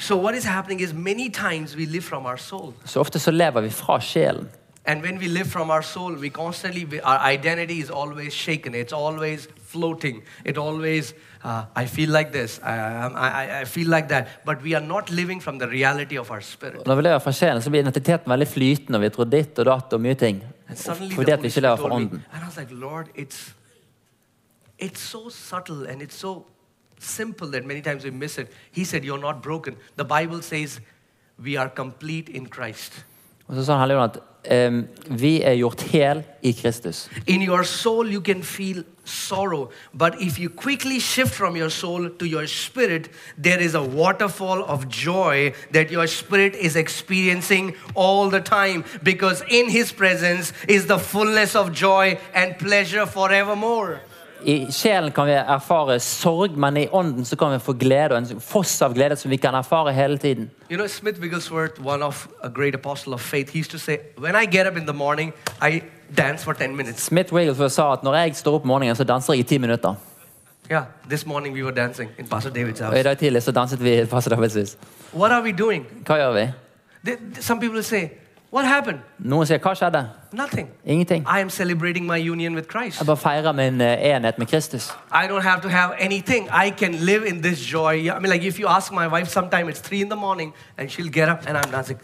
[0.01, 2.73] so what is happening is many times we live from our soul.
[2.85, 4.49] Så ofte så lever vi fra sjelen.
[4.85, 8.73] And when we live from our soul, we constantly, our identity is always shaken.
[8.75, 10.21] It's always floating.
[10.45, 14.27] It always, uh, I feel like this, I, I, I- feel like that.
[14.45, 16.85] But we are not living from the reality of our spirit.
[16.87, 18.97] Når vi lever fra sjelen, så blir identiteten veldig flytende.
[18.97, 20.43] og Vi tror ditt og datt og mye ting.
[20.69, 22.23] And suddenly Fordi at vi ikke lever fra told ånden.
[22.33, 23.53] and I was like, Lord, it's,
[24.79, 26.45] it's so subtle and it's so
[27.03, 28.51] simple that many times we miss it.
[28.71, 29.75] He said, You're not broken.
[29.95, 30.79] The Bible says
[31.43, 33.05] we are complete in Christ.
[33.47, 34.19] Og så sa han Helligånd at
[34.51, 37.09] em, vi er gjort hel i Kristus.
[37.27, 42.09] In your soul, you can feel sorrow, but if you quickly shift from your soul
[42.09, 43.09] to your spirit,
[43.43, 49.43] there is a waterfall of joy that your spirit is experiencing all the time because
[49.49, 54.01] in His presence is the fullness of joy and pleasure forevermore.
[54.43, 58.17] I sjelen kan vi erfare sorg, men i ånden så kan vi få glede, og
[58.17, 60.49] en foss av glede som vi kan erfare hele tiden.
[60.69, 63.97] You know, Smith Wigglesworth, one of a great apostle of faith, he used to say,
[64.17, 65.81] When I get up in the morning, I
[66.17, 67.01] dance for 10 minutes.
[67.03, 69.57] Smith Wigglesworth sa at når jeg står opp om morgenen, så danser jeg i ti
[69.57, 69.95] minutter.
[70.71, 73.83] Yeah, this morning we were dancing in Pastor David's Og i dag tidlig så danset
[73.83, 74.77] vi i Pastor Davids hus.
[75.13, 75.85] What are we doing?
[76.07, 76.47] Hva gjør vi?
[77.07, 78.07] They- some people say,
[78.51, 78.99] What happened?
[79.17, 80.07] Noen sier 'hva skjedde'?
[80.33, 80.67] Nothing.
[80.85, 81.25] Ingenting.
[81.25, 82.99] I am celebrating my union with Christ.
[82.99, 84.91] Jeg bare feirer min eh, enhet med Kristus.
[85.13, 86.49] I don't have to have anything.
[86.65, 87.93] I can live in this joy.
[87.93, 90.91] I mean, like if you ask my wife, sometime it's three in the morning and
[90.91, 91.99] she'll get up and I'm dancing.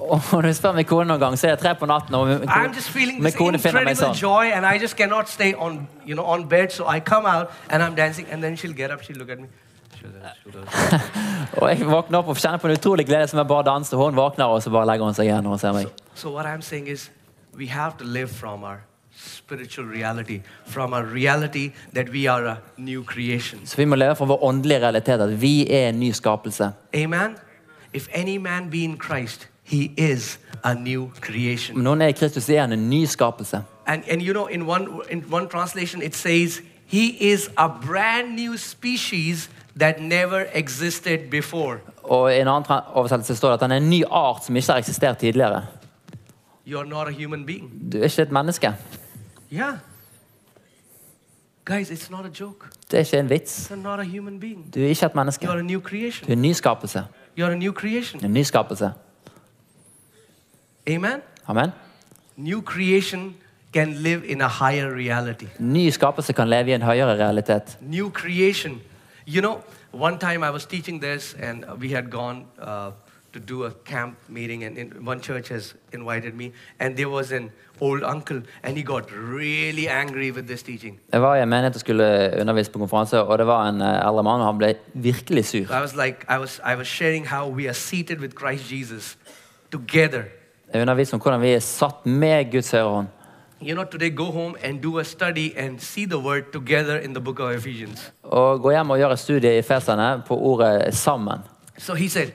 [0.00, 2.42] Og når du spør min kone noen gang, så er det tre på natten, og
[2.42, 5.88] I'm just feeling this kone finner meg incredible joy and I just cannot stay on,
[6.06, 6.68] you know, on bed.
[6.72, 9.38] So I come out and I'm dancing and then she'll get up, she'll look at
[9.38, 9.46] me.
[11.60, 13.96] Og jeg våkner opp og kjenner på en utrolig glede som jeg bare danser.
[13.96, 15.90] Hun våkner, og så bare legger hun seg igjen og ser meg.
[16.14, 17.10] So what I'm saying is
[17.56, 18.82] we have to live from our
[19.14, 23.60] spiritual reality, from our reality that we are a new creation.
[23.64, 26.70] Så vi må leve fra vår åndelige realitet, at vi er en ny skapelse.
[26.94, 27.36] Amen.
[27.94, 31.76] If any man be in Christ, he is a new creation.
[31.76, 33.62] Om noen er i Kristus, er han en ny skapelse.
[33.86, 38.36] And, and you know, in one, in one translation, it says, He is a brand
[38.36, 41.78] new species that never existed before.
[42.02, 44.72] Og i en annen oversettelse står det at han er en ny art som ikke
[44.72, 45.66] har eksistert tidligere.
[46.66, 47.92] You're not a human being.
[47.92, 48.74] Du er ikke et menneske.
[49.52, 49.74] Yeah.
[51.64, 52.66] Guys, it's not a joke.
[52.90, 53.70] Det er ikke en vits.
[53.70, 54.74] You're not a human being.
[54.74, 55.46] Du er ikke et menneske.
[55.46, 55.96] You're a new Du
[56.28, 57.04] er en ny skapelse.
[57.38, 58.24] You're a new creation.
[58.24, 58.92] En ny skapelse.
[60.88, 61.20] Amen.
[61.46, 61.70] Amen.
[62.36, 63.36] New creation
[63.72, 65.46] can live in a higher reality.
[65.58, 67.78] Ny skapelse kan leve i en høyere realitet.
[67.80, 68.80] New creation.
[69.26, 72.90] You know, one time I was teaching this, and we had gone uh,
[73.32, 77.32] to do a camp meeting, and in, one church has invited me, and there was
[77.32, 80.98] an old uncle, and he got really angry with this teaching.
[81.12, 84.08] Jeg var i en menighet og skulle undervise på konferanse, og det var en eh,
[84.08, 85.58] eldre mann, og han ble virkelig sur.
[85.58, 89.18] I was like, I was, I was sharing how we are seated with Christ Jesus
[89.72, 90.22] together.
[90.74, 93.06] Jeg underviste om hvordan vi er satt med Guds høyre hånd.
[93.64, 97.12] You know, today go home and do a study and see the word together in
[97.12, 98.12] the book of Ephesians.
[98.22, 101.40] Og gå hjem og gjøre studie i Fesene på ordet 'sammen'.
[101.78, 102.32] So he said,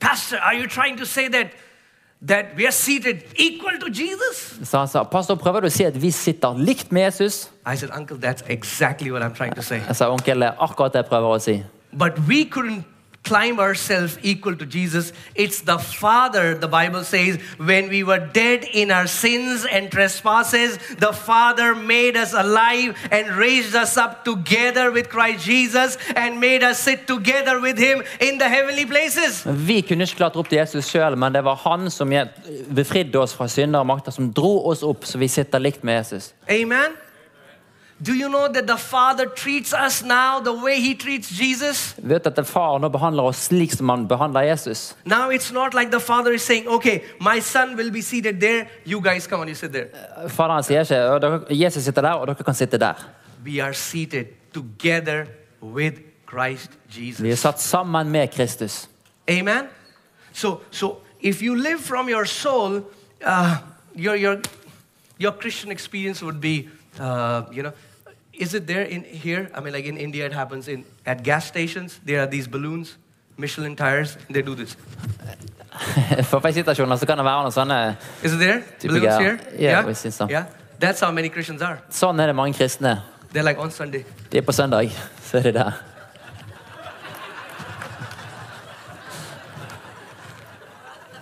[0.00, 1.46] Pastor, are you trying to say that,
[2.28, 4.58] that we are seated equal to Jesus?
[4.64, 7.76] Så han sa 'Pastor, prøver du å si at vi sitter likt med Jesus?' I
[7.76, 9.80] said, Uncle, that's exactly what I'm trying to say.
[9.88, 11.62] Jeg sa onkel, det er akkurat det jeg prøver å si.
[11.92, 12.84] But we couldn't
[13.22, 15.12] climb ourselves equal to Jesus.
[15.34, 20.78] It's the Father, the Bible says, when we were dead in our sins and trespasses,
[20.98, 26.62] the Father made us alive and raised us up together with Christ Jesus and made
[26.62, 29.44] us sit together with Him in the heavenly places.
[29.46, 32.10] Vi kunne ikke klatre opp til Jesus sjøl, men det var han som
[32.74, 36.00] befridde oss fra synder og makter, som dro oss opp, så vi sitter likt med
[36.00, 36.32] Jesus.
[36.48, 36.96] Amen.
[38.02, 41.94] Do you know that the Father treats us now the way He treats Jesus?
[41.98, 44.96] Vet at Far nå behandler oss slik som han behandler Jesus.
[45.04, 48.68] Now it's not like the Father is saying, okay, my son will be seated there,
[48.84, 49.90] you guys come on, you sit there.
[50.28, 52.94] Faderen «Å, dere- Jesus sitter der, og dere kan sitte der.
[53.44, 55.26] We are seated together
[55.60, 57.20] with Christ Jesus.
[57.20, 57.40] Vi Jesus.
[57.40, 58.88] satt sammen med Kristus.
[59.28, 59.68] Amen.
[60.32, 62.82] So, so if you live from your soul,
[63.26, 63.58] uh,
[63.94, 64.40] your, your,
[65.18, 67.72] your Christian experience would be, uh, you know,
[68.40, 69.50] is it there in here?
[69.54, 72.00] I mean, like in India, it happens in at gas stations.
[72.04, 72.96] There are these balloons,
[73.36, 74.16] Michelin tires.
[74.30, 74.76] They do this.
[76.30, 77.78] For bensinstasjoner så kan det være noen sånne
[78.24, 78.62] Is it there?
[78.82, 79.38] Balloons here?
[79.58, 80.30] Yeah, we see some.
[80.30, 80.44] Yeah.
[80.80, 81.78] That's how many Christians are.
[81.92, 83.02] Sånn er det mange kristne.
[83.32, 84.04] They're like on Sunday.
[84.32, 84.90] De er på søndag,
[85.22, 85.72] så er de der.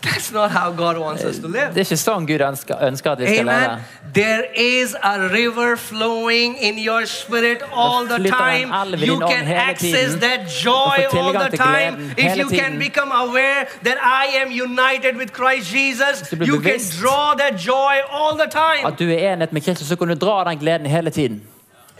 [0.08, 1.68] That's not how God wants us to live.
[1.74, 3.64] Det er ikke sånn Gud ønsker, ønsker at vi skal leve.
[3.64, 3.84] Amen.
[4.14, 8.72] There is a river flowing in your spirit all the time.
[8.96, 12.14] You can access that joy all the time.
[12.16, 17.34] If you can become aware that I am united with Christ Jesus, you can draw
[17.34, 18.86] that joy all the time.
[18.86, 21.42] At du er enhet med Kristus, så kan du dra den gleden hele tiden.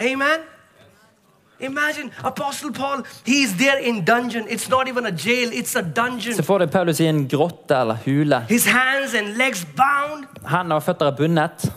[0.01, 0.58] Amen.
[1.61, 4.47] Imagine Apostle Paul, he's there in dungeon.
[4.49, 6.35] It's not even a jail, it's a dungeon.
[6.35, 8.41] Så får det Paulus i en grotte eller hule.
[8.49, 10.25] His hands and legs bound.
[10.49, 11.73] Hender og føtter er bundet.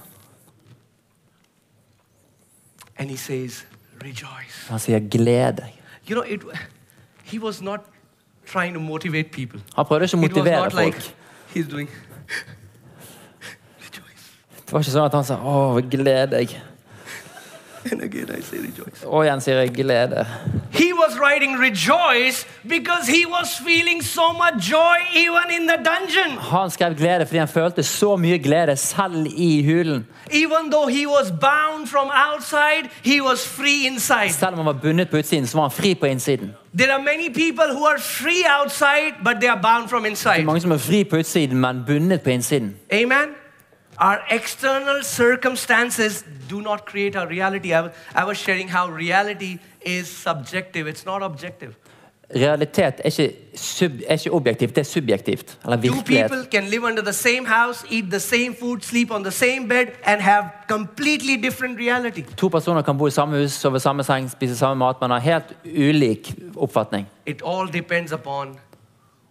[2.98, 3.66] And he says,
[4.04, 4.70] Rejoice.
[4.70, 5.74] Han sier 'gled deg'.
[6.10, 6.42] You know, it,
[7.24, 7.80] he was not
[8.46, 9.62] trying to motivate people.
[9.76, 11.16] Han prøvde ikke å motivere not like folk.
[11.56, 11.90] he's doing.
[13.86, 14.26] Rejoice.
[14.66, 16.56] Det var ikke sånn at han sa 'Å, gled deg'.
[17.92, 19.06] And again, I say rejoice.
[19.06, 20.26] Og igjen sier jeg 'glede'.
[20.72, 26.38] He was writing rejoice because he was feeling so much joy even in the dungeon.
[26.38, 30.08] Han skrev glede fordi han følte så mye glede selv i hulen.
[30.32, 34.30] Even though he was bound from outside, he was free inside.
[34.30, 36.54] Selv om han var bundet på utsiden, så var han fri på innsiden.
[36.78, 40.44] There are many people who are free outside, but they are bound from Det er
[40.44, 42.76] mange som er fri på utsiden, men bundet på innsiden.
[42.92, 43.41] Amen.
[44.02, 47.72] Our external circumstances do not create our reality.
[47.72, 51.76] I was, sharing how reality is subjective, it's not objective.
[52.36, 55.60] Realitet er ikke, sub, er ikke objektivt, det er subjektivt.
[55.64, 56.32] Eller Two virkelighet.
[56.32, 59.68] people can live under the same house, eat the same food, sleep on the same
[59.70, 62.22] bed, and have completely different reality.
[62.38, 65.20] To personer kan bo i samme hus, sove samme seng, spise samme mat, men har
[65.20, 67.08] helt ulik oppfatning.
[67.26, 68.60] It all depends upon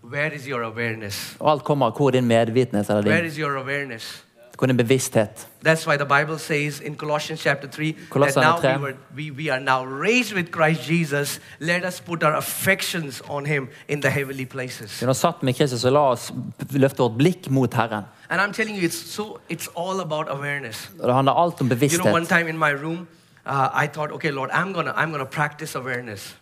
[0.02, 1.36] where is your awareness.
[1.40, 4.24] Alt kommer hvor din medvitenhet eller Where is your awareness?
[4.68, 5.48] Er bevissthet.
[5.64, 8.76] That's why the Bible says in Colossians chapter 3 that now 3.
[8.76, 11.40] we, were, we, we are now raised with Christ Jesus.
[11.58, 15.00] Let us put our affections on him in the heavenly places.
[15.00, 16.32] Vi har satt med Kristus, og la oss
[16.70, 18.04] løfte vårt blikk mot Herren.
[18.30, 20.90] And I'm telling you, it's so it's all about awareness.
[21.02, 22.28] Det handler alt om You know, one bevissthet.
[22.28, 23.06] time in my room,
[23.46, 26.36] uh, I thought, okay, Lord, I'm gonna I'm gonna practice awareness.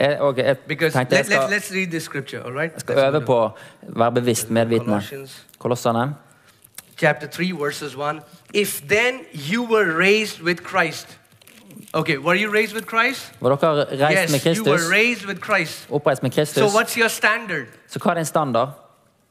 [0.00, 2.72] Jeg, og jeg Because tenkte jeg skal, let, let's read this scripture, all right?
[2.72, 3.50] jeg skal øve på å
[3.82, 4.92] være bevisst medvitende.
[4.92, 6.14] Colossians Kolossene.
[6.96, 8.22] Chapter 3, verses 1.
[8.52, 11.06] If then you were raised with Christ.
[11.94, 13.32] Okay, were you raised with Christ?
[13.40, 15.86] Var dere reist med Yes, you were raised with Christ.
[15.90, 17.66] Oppreist med So what's your standard?
[17.88, 18.68] Så hva er din standard?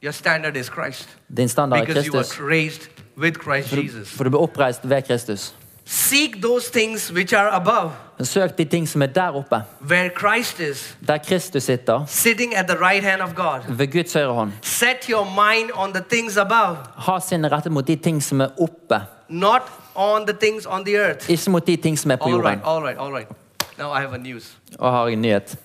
[0.04, 1.10] Your standard is Christ.
[1.38, 4.10] Din standard er Because you were raised with Christ For du, Jesus.
[4.10, 5.56] for du ble oppreist ved Kristus.
[5.86, 10.10] Seek those things which are above, Men Søk de ting som er der oppe, where
[10.20, 13.60] Christ is, der Kristus sitter, sitting at the right hand of God.
[13.78, 14.52] ved Guds høyre hånd.
[14.62, 18.48] Set your mind on the things above, Ha sinnet rettet mot de ting som er
[18.62, 19.62] oppe, not
[19.96, 21.30] on the things on the earth.
[21.32, 22.46] ikke mot de ting som er på All jorden.
[22.50, 23.32] right, all right, all right.
[23.78, 24.58] Now I have a news.
[24.80, 25.56] Og har en nyhet.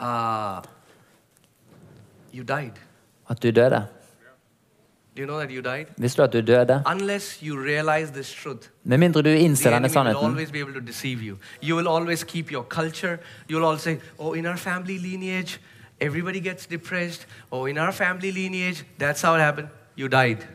[0.00, 0.06] Uh,
[2.34, 2.72] you died.
[3.30, 3.86] At du døde.
[5.18, 5.86] You know that you died?
[5.96, 6.82] Visste du at du døde?
[8.42, 10.38] Truth, Med mindre du innser denne sannheten,
[11.04, 11.36] you.
[11.62, 13.18] You culture.
[13.78, 15.58] Say, oh, lineage.
[17.50, 18.78] Oh, lineage,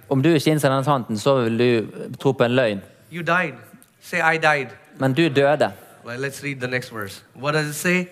[0.09, 1.87] om du ikke innser denne sannheten, så vil du
[2.19, 2.79] tro på en løgn.
[4.01, 4.67] Say.
[4.99, 5.71] Men du døde.
[6.05, 7.23] Well, let's read the next verse.
[7.35, 8.07] What does it say?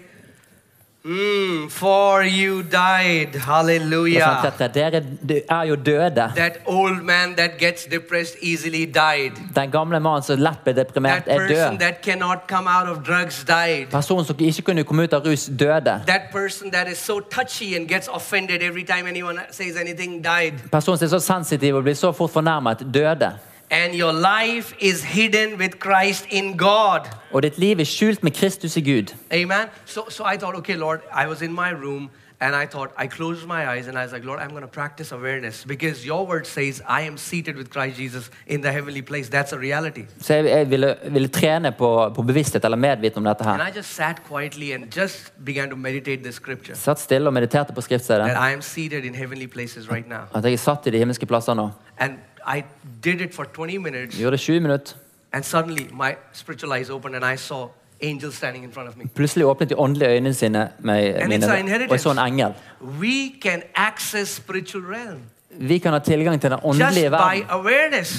[1.03, 3.35] Mm, for you died.
[3.35, 4.41] Hallelujah.
[4.43, 5.01] dette, Dere
[5.49, 6.31] er jo døde.
[6.35, 9.31] That old man that gets depressed easily died.
[9.55, 13.03] Den gamle mannen som lett ble deprimert, That er person that cannot come out of
[13.07, 13.87] drugs died.
[13.91, 16.01] Personen som ikke kunne komme ut av rus, døde.
[16.07, 20.53] That person that is so touchy and gets offended every time anyone says anything died.
[20.71, 23.31] Personen som er så sensitiv og blir så fort fornærmet, døde.
[23.71, 26.99] And your life is hidden with Christ in God.
[27.31, 29.13] Og ditt liv er skjult med Kristus i Gud.
[29.33, 29.67] Amen.
[29.85, 32.09] So, so I thought, okay, Lord, I was in my room
[32.41, 34.67] and I thought, I closed my eyes and I was like, Lord, I'm going to
[34.67, 39.01] practice awareness because your word says I am seated with Christ Jesus in the heavenly
[39.01, 39.29] place.
[39.29, 40.01] That's a reality.
[40.21, 43.67] Så jeg, jeg ville, ville trene på, på bevissthet eller medviten om dette And her.
[43.67, 47.73] I just sat quietly and just began to meditate the scripture Satt stille og mediterte
[47.73, 48.25] på skriftstedet.
[48.25, 50.25] that I am seated in heavenly places right now.
[50.33, 51.69] At jeg er satt i de himmelske plasser nå.
[51.97, 52.13] And
[52.57, 52.63] I
[53.03, 54.95] did it for 20 minutes gjorde det 20 minutter.
[55.33, 57.69] and suddenly my spiritual eyes opened and I saw
[58.01, 59.05] angels standing in front of me.
[59.15, 62.53] Plutselig åpnet de åndelige øynene sine, med, And mine, og jeg så en engel.
[62.81, 65.19] We can access spiritual realm
[65.51, 67.47] Vi kan ha tilgang til den åndelige verden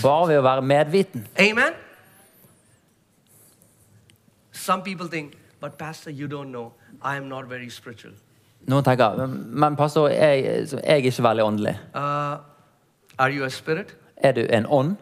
[0.02, 1.26] bare ved å være medviten.
[1.38, 1.72] Amen.
[4.52, 6.72] Some people think, but Pastor, you don't know.
[7.04, 8.12] I am not very spiritual.
[8.68, 11.78] Noen tenker men pastor, jeg, jeg er ikke veldig åndelig.
[11.94, 12.00] Uh,
[13.18, 13.94] are you a spirit?
[14.22, 14.96] Er du en ånd?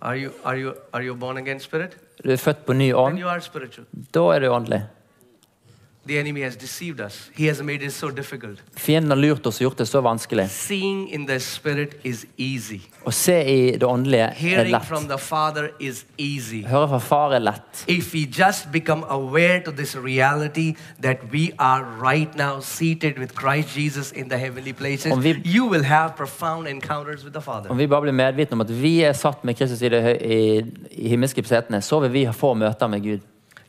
[0.00, 1.14] Are you, are, you, are you?
[2.24, 3.18] Du er født på ny ånd?
[4.14, 4.82] Da er du åndelig.
[6.06, 7.30] The enemy has deceived us.
[7.36, 8.58] He has made it so difficult.
[8.76, 10.48] Fienden har lurt oss og gjort det så vanskelig.
[10.50, 12.80] Seeing in the spirit is easy.
[13.06, 14.84] Å se i det åndelige er lett.
[14.84, 16.64] from the Father is easy.
[16.66, 17.84] Høre fra far er lett.
[17.88, 23.34] If we just become aware to this reality that we are right now seated with
[23.38, 27.70] Christ Jesus in the heavenly places, vi- you will have profound encounters with the Father.
[27.70, 30.62] Om vi bare blir medvitne om at vi er satt med Kristus i, det, i,
[30.90, 33.18] i himmelske setene, så vil vi få møter med Gud.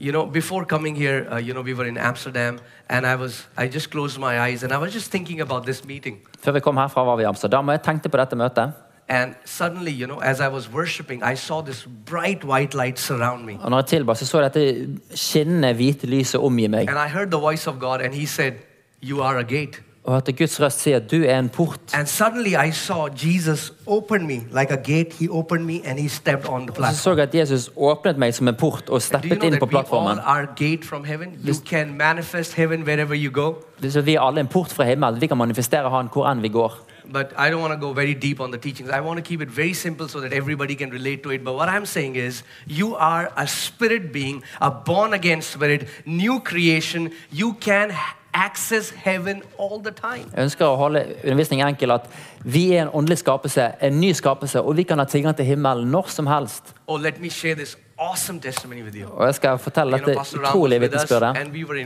[0.03, 3.47] You know, before coming here, uh, you know, we were in Amsterdam, and I was,
[3.55, 6.17] I just closed my eyes, and I was just thinking about this meeting.
[6.43, 8.73] Før vi kom herfra, var vi i Amsterdam, og jeg tenkte på dette møtet.
[9.07, 13.45] And suddenly, you know, as I was worshiping, I saw this bright white light surround
[13.45, 13.57] me.
[13.61, 16.89] Og når jeg tilba, så så jeg dette skinnende hvite lyset omgi meg.
[16.89, 18.53] And I heard the voice of God, and He said,
[19.01, 19.81] You are a gate.
[20.03, 21.79] Og hørte Guds røst si at du er en port.
[21.93, 25.13] And suddenly I saw Jesus open me like a gate.
[25.19, 26.93] He opened me and He stepped on the Og så platform.
[26.95, 29.67] så jeg at Jesus åpnet meg som en port og steppet inn på we all
[29.69, 30.19] plattformen.
[30.25, 31.27] are gate from heaven?
[31.47, 33.53] You can manifest heaven wherever you go.
[33.89, 35.21] Så vi er alle en port fra himmelen.
[35.21, 36.73] Vi kan manifestere Han hvor enn vi går.
[37.13, 38.89] But I don't want to go very deep on the teachings.
[38.89, 41.43] I want to keep it very simple so that everybody can relate to it.
[41.43, 46.39] But what I'm saying is, you are a spirit being, a born again spirit, new
[46.39, 47.11] creation.
[47.31, 47.91] You can
[48.33, 50.25] access heaven all the time.
[50.35, 52.09] Jeg ønsker å holde undervisningen enkel at
[52.43, 55.91] vi er en åndelig skapelse, en ny skapelse, og vi kan ha tilgang til himmelen
[55.91, 56.73] når som helst.
[56.87, 59.07] Oh, let me share this awesome testimony with you.
[59.07, 61.37] Og jeg skal fortelle You know, dette Ram was utrolige vitnesbyrdet.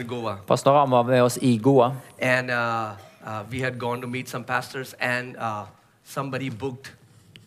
[0.10, 0.36] we.
[0.48, 1.92] Pastor Ram var med oss i Goa.
[2.22, 5.64] And uh, uh, we had gone to meet some pastors, and uh,
[6.04, 6.94] somebody booked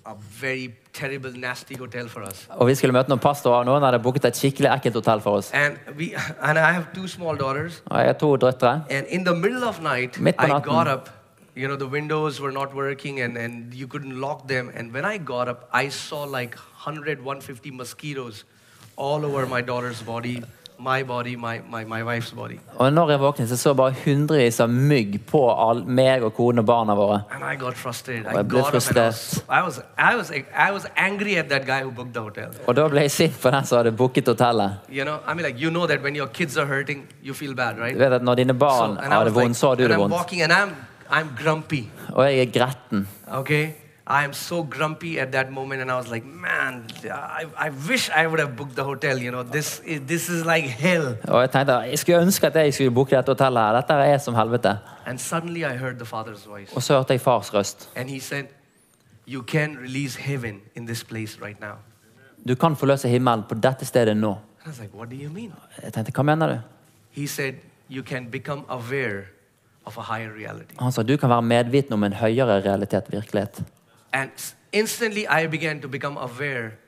[0.07, 2.48] a very terrible, nasty hotel for us.
[2.50, 5.38] Og vi skulle møte noen pastorer, og noen hadde booket et skikkelig ekkelt hotell for
[5.38, 5.50] oss.
[5.55, 7.83] And we, and I have two small daughters.
[7.87, 8.85] Og jeg har to døtre.
[8.90, 10.72] And in the middle of night, Midt på I natten.
[10.72, 11.09] got up.
[11.57, 14.70] You know, the windows were not working and, and you couldn't lock them.
[14.74, 18.44] And when I got up, I saw like 100, 150 mosquitoes
[18.96, 20.42] all over my daughter's body,
[20.81, 22.59] my body, my, my, my wife's body.
[22.77, 26.59] Og når jeg våknet, så så bare hundrevis av mygg på all, meg og konen
[26.59, 27.23] og barna våre.
[27.35, 28.27] And I got frustrated.
[28.27, 28.33] Oh,
[29.51, 29.81] I was.
[29.99, 32.49] I was, I was, angry at that guy who booked the hotel.
[32.66, 34.71] Og da ble jeg sint på den som hadde booket hotellet.
[34.88, 37.55] You know, I mean, like, you know that when your kids are hurting, you feel
[37.55, 37.95] bad, right?
[37.95, 39.95] Du vet at Når dine barn har was det vondt, like- så har du det
[39.95, 40.14] I'm vondt.
[40.14, 40.71] walking and I'm,
[41.11, 41.85] I'm grumpy.
[42.12, 43.09] Og jeg er gretten.
[43.33, 43.69] Okay?
[44.11, 48.11] I am so grumpy at that moment, and I was like, man, I, I wish
[48.11, 49.18] I would have booked the hotel.
[49.23, 51.16] You know, this is, this is like hell.
[51.29, 53.62] Og jeg tenkte jeg skulle ønske at jeg skulle booke dette hotellet.
[53.62, 53.73] her.
[53.81, 54.79] Dette er som helvete.
[55.07, 57.88] And suddenly I heard the Father's voice, Og så hørte jeg fars røst.
[57.96, 58.44] and He said,
[59.29, 61.75] You can release heaven in this place right now.
[62.49, 64.31] Du kan forløse himmelen på dette stedet nå.
[64.31, 65.53] And I was like, What do you mean?
[65.83, 66.59] Jeg tenkte, hva mener du?
[67.11, 67.55] He said,
[67.90, 69.23] You can become aware
[69.85, 70.75] of a higher reality.
[70.81, 73.62] Han sa du kan være medviten om en høyere realitet, virkelighet.
[74.12, 74.31] And
[74.73, 76.79] instantly I began to become aware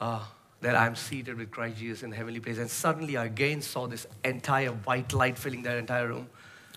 [0.00, 0.20] uh,
[0.62, 2.58] that I'm seated with Christ Jesus in the heavenly place.
[2.58, 6.26] And suddenly I again saw this entire white light filling that entire room.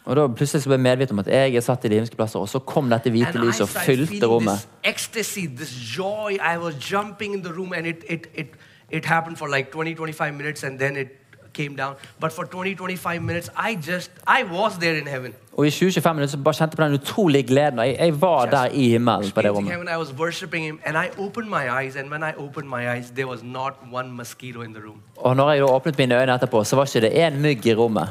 [0.05, 2.17] Og da plutselig så ble jeg medviten om at jeg er satt i de himmelske
[2.19, 4.51] plasser, og så kom dette hvite And I lyset og fylte rommet.
[4.51, 6.35] this ecstasy, this joy.
[6.53, 8.47] I was jumping in the room, and it, it, it,
[8.89, 11.07] it happened for like 20, 25 minutes, and then it
[11.53, 11.93] came down.
[12.19, 15.33] But for 20, 25 minutes, I just, I was there in heaven.
[15.57, 17.79] Og i 20-25 minutter så bare kjente på den utrolige gleden.
[17.79, 19.71] Jeg, jeg var der i himmelen på det rommet.
[19.71, 22.87] heaven, I was worshiping Him, and I opened my eyes, and when I opened my
[22.95, 24.97] eyes, there was not one mosquito in the room.
[25.17, 27.75] Og når jeg da åpnet mine øyne etterpå, så var ikke det én mygg i
[27.75, 28.09] rommet.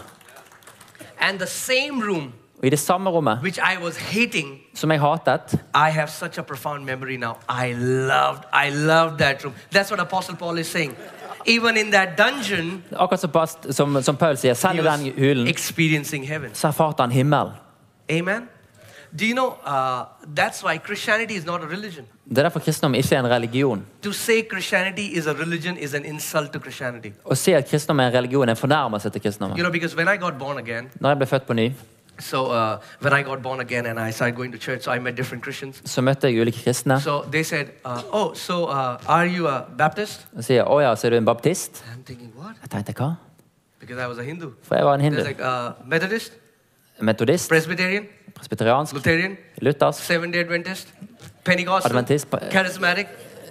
[1.20, 5.00] And the same room Og i det samme rommet which I was hating, som jeg
[5.00, 7.32] hatet, I have such a profound memory now.
[7.64, 9.54] I loved, I loved that room.
[9.74, 10.96] That's what Apostle Paul is saying.
[11.46, 15.48] Even in that dungeon, akkurat som, past- som, som Paul sier, selv i den hulen,
[15.48, 16.50] experiencing heaven.
[16.54, 17.52] så erfarte han himmelen.
[18.10, 18.48] Amen.
[19.18, 22.04] Do you know uh, that's why Christianity is not a religion?
[22.28, 23.86] Det er derfor kristendom ikke er en religion.
[24.02, 27.12] To say Christianity is a religion is an insult to Christianity.
[27.24, 29.58] Å si at kristendom er en religion, er en fornærmelse til kristendommen.
[29.58, 31.72] You know, because when I got born again, Når jeg ble født på ny,
[32.18, 34.98] so uh, when I got born again and I started going to church, so I
[34.98, 35.82] met different Christians.
[35.84, 37.00] så møtte jeg ulike kristne.
[37.00, 40.94] So they said, uh, "Oh, so uh, are you a Baptist?" Og sier 'Å ja,
[40.94, 43.14] så er du en baptist?' I'm thinking, "What?" Jeg tenkte hva?
[43.80, 44.50] Because I was a Hindu.
[44.62, 45.22] For jeg var en hindu.
[45.24, 46.32] like uh, Methodist,
[47.00, 50.88] Metodist, Presbyterian, presbyteriansk, Lutheran, luthersk, Seventh Day Adventist,
[51.44, 53.06] Pentecostal, Adventist, Charismatic,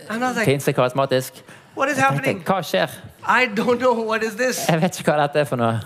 [0.10, 1.44] and I was like.
[1.76, 2.44] "What is Jeg tenkte, happening?
[2.46, 2.88] hva skjer?
[3.28, 5.80] I don't know what is this." Jeg vet ikke hva dette er for noe.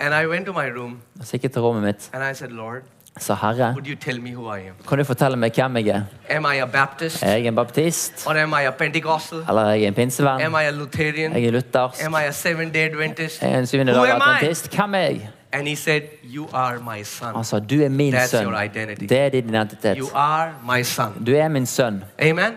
[0.00, 2.10] And I went to my room Og så gikk jeg til rommet mitt.
[2.12, 2.82] and I said, "Lord,
[3.20, 4.74] Så Herre, would you tell me who I am?
[4.88, 6.02] kan du fortelle meg hvem jeg er?
[6.30, 8.26] Am I a Baptist, Er jeg en baptist?
[8.26, 9.38] or am I a Pentecostal?
[9.48, 10.40] Eller er jeg en pinsevenn?
[10.42, 11.32] Am I a Lutheran?
[11.32, 12.04] Jeg er luthersk?
[12.04, 13.42] Am I a Seventh Day Adventist?
[13.42, 14.34] Er jeg en syvende Who dag am I?
[14.36, 14.74] adventist?
[14.76, 15.28] Hvem er jeg?
[15.52, 17.34] And he said, "You are my son.
[17.34, 18.44] Han sa, du er min That's sønn.
[18.44, 19.06] your identity.
[19.08, 19.96] Det er din identitet.
[19.98, 22.04] You are my son." Du er min sønn.
[22.22, 22.52] Amen.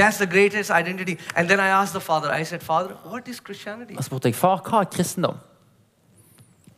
[0.00, 1.14] That's the greatest identity.
[1.36, 2.34] And then I asked the father.
[2.40, 3.92] I said, "Father, what is Christianity?
[3.96, 5.34] Og spurte jeg, far, hva er kristendom?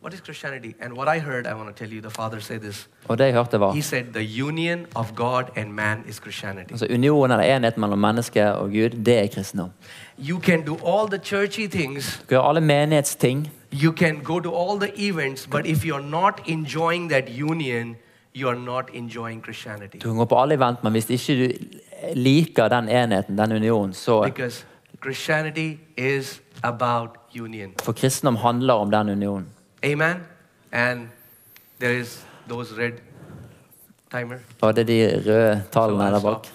[0.04, 2.00] What is Christianity?" And what I heard, I want to tell you.
[2.00, 2.88] The father said this.
[3.08, 6.70] Og det jeg hørte var, He said, "The union of God and man is Christianity.
[6.70, 9.70] altså unionen eller enheten mellom menneske og Gud, det er kristendom.
[10.18, 14.40] You can do all the churchy things." Du kan gjøre alle menighetsting, You can go
[14.40, 17.96] to all the events, but if you're not enjoying that union,
[18.36, 19.96] you're not enjoying Christianity.
[20.02, 21.52] du kan gå på alle event, men hvis ikke du
[22.14, 24.64] liker den enheten, den unionen, så Because
[25.02, 27.70] Christianity is about union.
[27.82, 29.46] For kristendom handler om den unionen.
[29.84, 30.26] Amen.
[30.72, 31.08] And
[31.78, 32.92] there is those red
[34.10, 34.38] timer.
[34.60, 36.46] Og det er de røde tallene der er bak.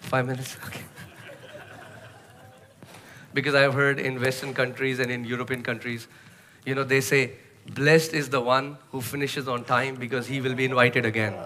[0.00, 0.58] Five minutes.
[0.66, 0.82] Okay.
[3.34, 6.08] Because I've heard in Western countries and in European countries,
[6.66, 7.30] you know, they say,
[7.74, 11.32] blessed is the one who finishes on time because he will be invited again.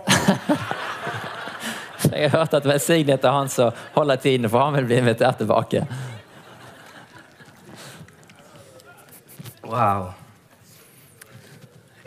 [2.13, 5.37] Jeg har hørt at velsignet er han som holder tiden, for han vil bli invitert
[5.37, 5.87] tilbake.
[9.67, 10.15] Wow.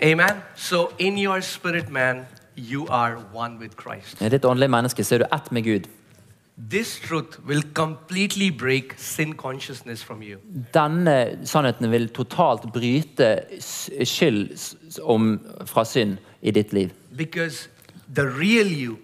[0.01, 0.41] Amen.
[0.55, 4.22] So, in your spirit, man, you are one with Christ.
[4.22, 5.88] I ditt åndelige menneske så er du ett med Gud.
[6.70, 10.39] This truth will completely break sin consciousness from you.
[10.74, 13.43] Denne sannheten vil totalt bryte
[14.03, 14.49] skyld
[15.01, 16.89] om, fra synd i ditt liv.
[17.16, 17.70] Because
[18.16, 18.97] the real you,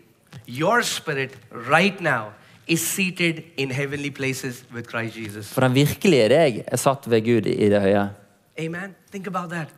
[0.47, 1.38] your spirit,
[1.72, 2.32] right now,
[2.68, 5.53] is seated in heavenly places with Christ Jesus.
[5.53, 8.10] For den virkelige deg er satt ved Gud i det høye.
[8.60, 8.95] Amen.
[9.12, 9.70] Think about that.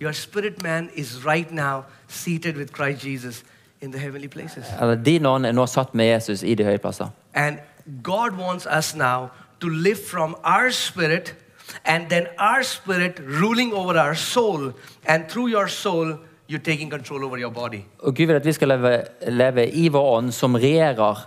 [0.00, 3.44] Your spirit man is right now seated with Christ Jesus
[3.80, 4.64] in the heavenly places.
[5.04, 7.08] Din ånd er nå satt med Jesus i de høye plasser.
[7.34, 7.58] And
[8.02, 9.30] God wants us now
[9.60, 11.34] to live from our spirit
[11.84, 14.72] and then our spirit ruling over our soul.
[15.06, 16.18] And through your soul,
[16.48, 17.84] you're taking control over your body.
[17.98, 21.26] Og Gud vil at vi skal leve, leve i vår ånd, som regjerer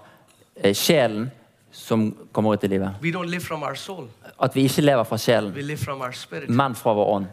[0.63, 1.31] eh, sjelen
[1.77, 2.89] som kommer ut i livet.
[4.41, 5.53] At vi ikke lever fra sjelen,
[6.47, 7.25] men fra vår ånd.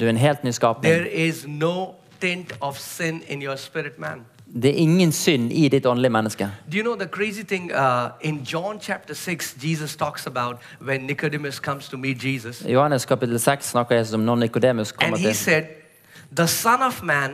[0.00, 0.94] Du er en helt ny skapning.
[1.46, 1.94] No.
[4.54, 6.50] Det er ingen synd i ditt åndelige menneske.
[6.72, 7.72] Do you know the crazy thing?
[7.72, 12.60] Uh, in John chapter 6, Jesus talks about when Nicodemus comes to meet Jesus.
[12.60, 15.64] I Johannes kapittel 6 snakker Jesus om når Nikodemus And kommer he til said,
[16.36, 17.30] The Son of Man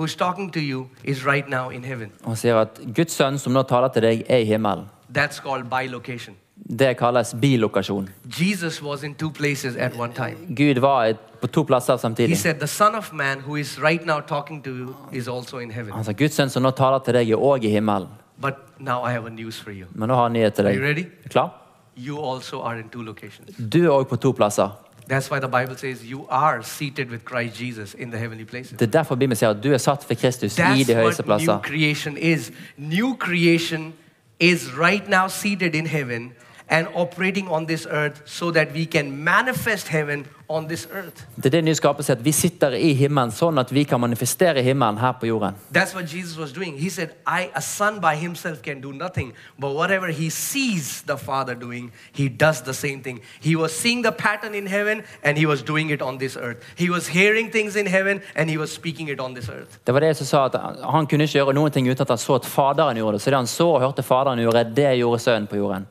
[0.00, 2.10] who's talking to you is right now in heaven.
[2.24, 4.86] og sier at Guds sønn som nå taler til deg, er i himmelen.
[5.12, 6.34] That's called bilocation.
[6.78, 8.08] Det kalles bilokasjon.
[8.40, 10.36] Jesus was in two places at one time.
[10.56, 12.38] Gud var på to plasser He samtidig.
[12.38, 15.70] said, The Son of Man who is right now talking to you is also in
[15.70, 15.92] heaven.
[15.92, 18.08] Han sa Guds sønn som nå taler til deg, er òg i himmelen.
[18.40, 19.86] But now I have a news for you.
[19.94, 20.78] Men nå har jeg nyhet til Are deg.
[20.80, 21.00] you ready?
[21.00, 21.50] Er du klar?
[21.96, 23.56] You also are in two locations.
[23.72, 24.68] Du er òg på to plasser.
[25.10, 28.78] That's why the Bible says you are seated with Christ Jesus in the heavenly places.
[28.78, 31.26] Det er derfor Bibelen sier at du er satt ved Kristus i That's de høyeste
[31.26, 32.52] what new creation is.
[32.76, 33.92] New creation
[34.40, 36.32] is right now seated in heaven
[36.70, 41.26] and operating on this earth so that we can manifest heaven on this earth.
[41.36, 44.62] Det er det nye skapelse, at vi sitter i himmelen sånn at vi kan manifestere
[44.62, 45.54] himmelen her på jorden.
[45.74, 46.78] That's what Jesus was doing.
[46.78, 51.16] He said, I, a son by himself can do nothing, but whatever he sees the
[51.16, 53.20] Father doing, he does the same thing.
[53.40, 56.58] He was seeing the pattern in heaven and he was doing it on this earth.
[56.78, 59.78] He was hearing things in heaven and he was speaking it on this earth.
[59.84, 62.18] Det var det som sa at Han kunne ikke gjøre noen ting uten at han
[62.18, 63.22] så at Faderen gjorde det.
[63.22, 65.86] Så det han så og hørte Faderen gjøre, det gjorde Sønnen på jorden.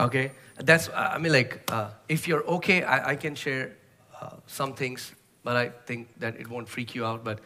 [0.00, 0.32] Okay?
[0.56, 3.76] That's, I mean, like, uh, if you're okay, I, I can share
[4.20, 7.24] uh, some things, but I think that it won't freak you out.
[7.24, 7.40] But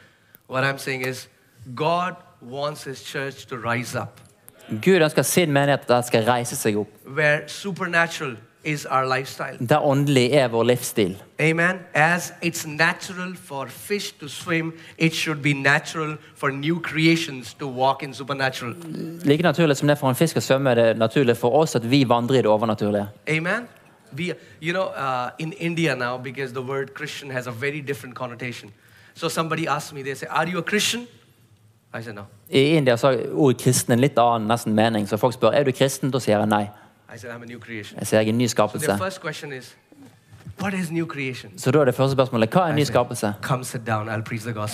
[0.46, 1.28] what I'm saying is,
[1.74, 4.20] God wants his church to rise up,
[4.68, 6.88] Gud ønsker sin menighet at den skal reise seg opp.
[7.04, 9.66] where supernatural is our lifestyle.
[9.68, 11.16] Det åndelig er vår livsstil.
[11.40, 11.78] Amen.
[11.94, 17.68] As it's natural for fish to swim, it should be natural for new creations to
[17.68, 18.74] walk in supernatural.
[19.24, 21.76] Like naturlig som det er for en fisk å svømme, er det naturlig for oss
[21.76, 23.08] at vi vandrer i det overnaturlige.
[23.28, 23.68] Amen.
[24.16, 28.14] We, you know, uh, in India now, because the word Christian has a very different
[28.14, 28.72] connotation.
[29.14, 31.06] So somebody asked me, they say, Are you a Christian?
[31.92, 32.26] I said, No.
[32.50, 35.08] I India så har ordet kristen en litt annen nesten mening.
[35.08, 36.68] Så folk spør er du kristen, da sier jeg nei.
[37.14, 37.98] I said, I'm a new creation.
[37.98, 38.86] Jeg sier jeg er en ny skapelse.
[38.86, 39.76] their first question is,
[40.60, 41.52] What is new creation?
[41.58, 43.26] Så da er det første spørsmålet hva er en ny skapelse?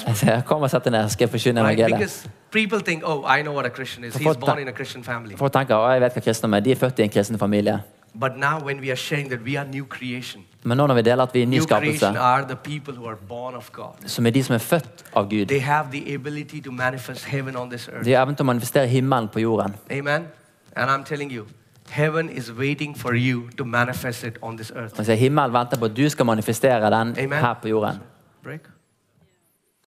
[0.07, 1.99] Jeg sier kom og sett deg ned, skal jeg forkynne evangeliet.
[1.99, 4.13] Because people think, Oh, I know what a Christian is.
[4.13, 5.37] For He's what born the- in a Christian family.
[5.37, 6.61] Folk tenker å, jeg vet hva kristne er.
[6.61, 7.83] De er født i en kristen familie.
[8.15, 11.03] But now, when we are sharing that we are new creation, Men nå når vi
[11.03, 13.55] deler at vi er en ny new creation skapelse, are the people who are born
[13.55, 13.95] of God.
[14.07, 17.57] som er de som er født av Gud, They have the ability to manifest heaven
[17.57, 18.05] on this earth.
[18.05, 19.75] de har evnen til å manifestere himmelen på jorden.
[19.91, 20.27] Amen.
[20.77, 21.45] And I'm telling you,
[21.89, 25.11] heaven is waiting for you to manifest it on this earth.
[25.11, 27.33] Himmelen venter på at du skal manifestere den Amen.
[27.33, 27.99] her på jorden.
[28.43, 28.61] Break.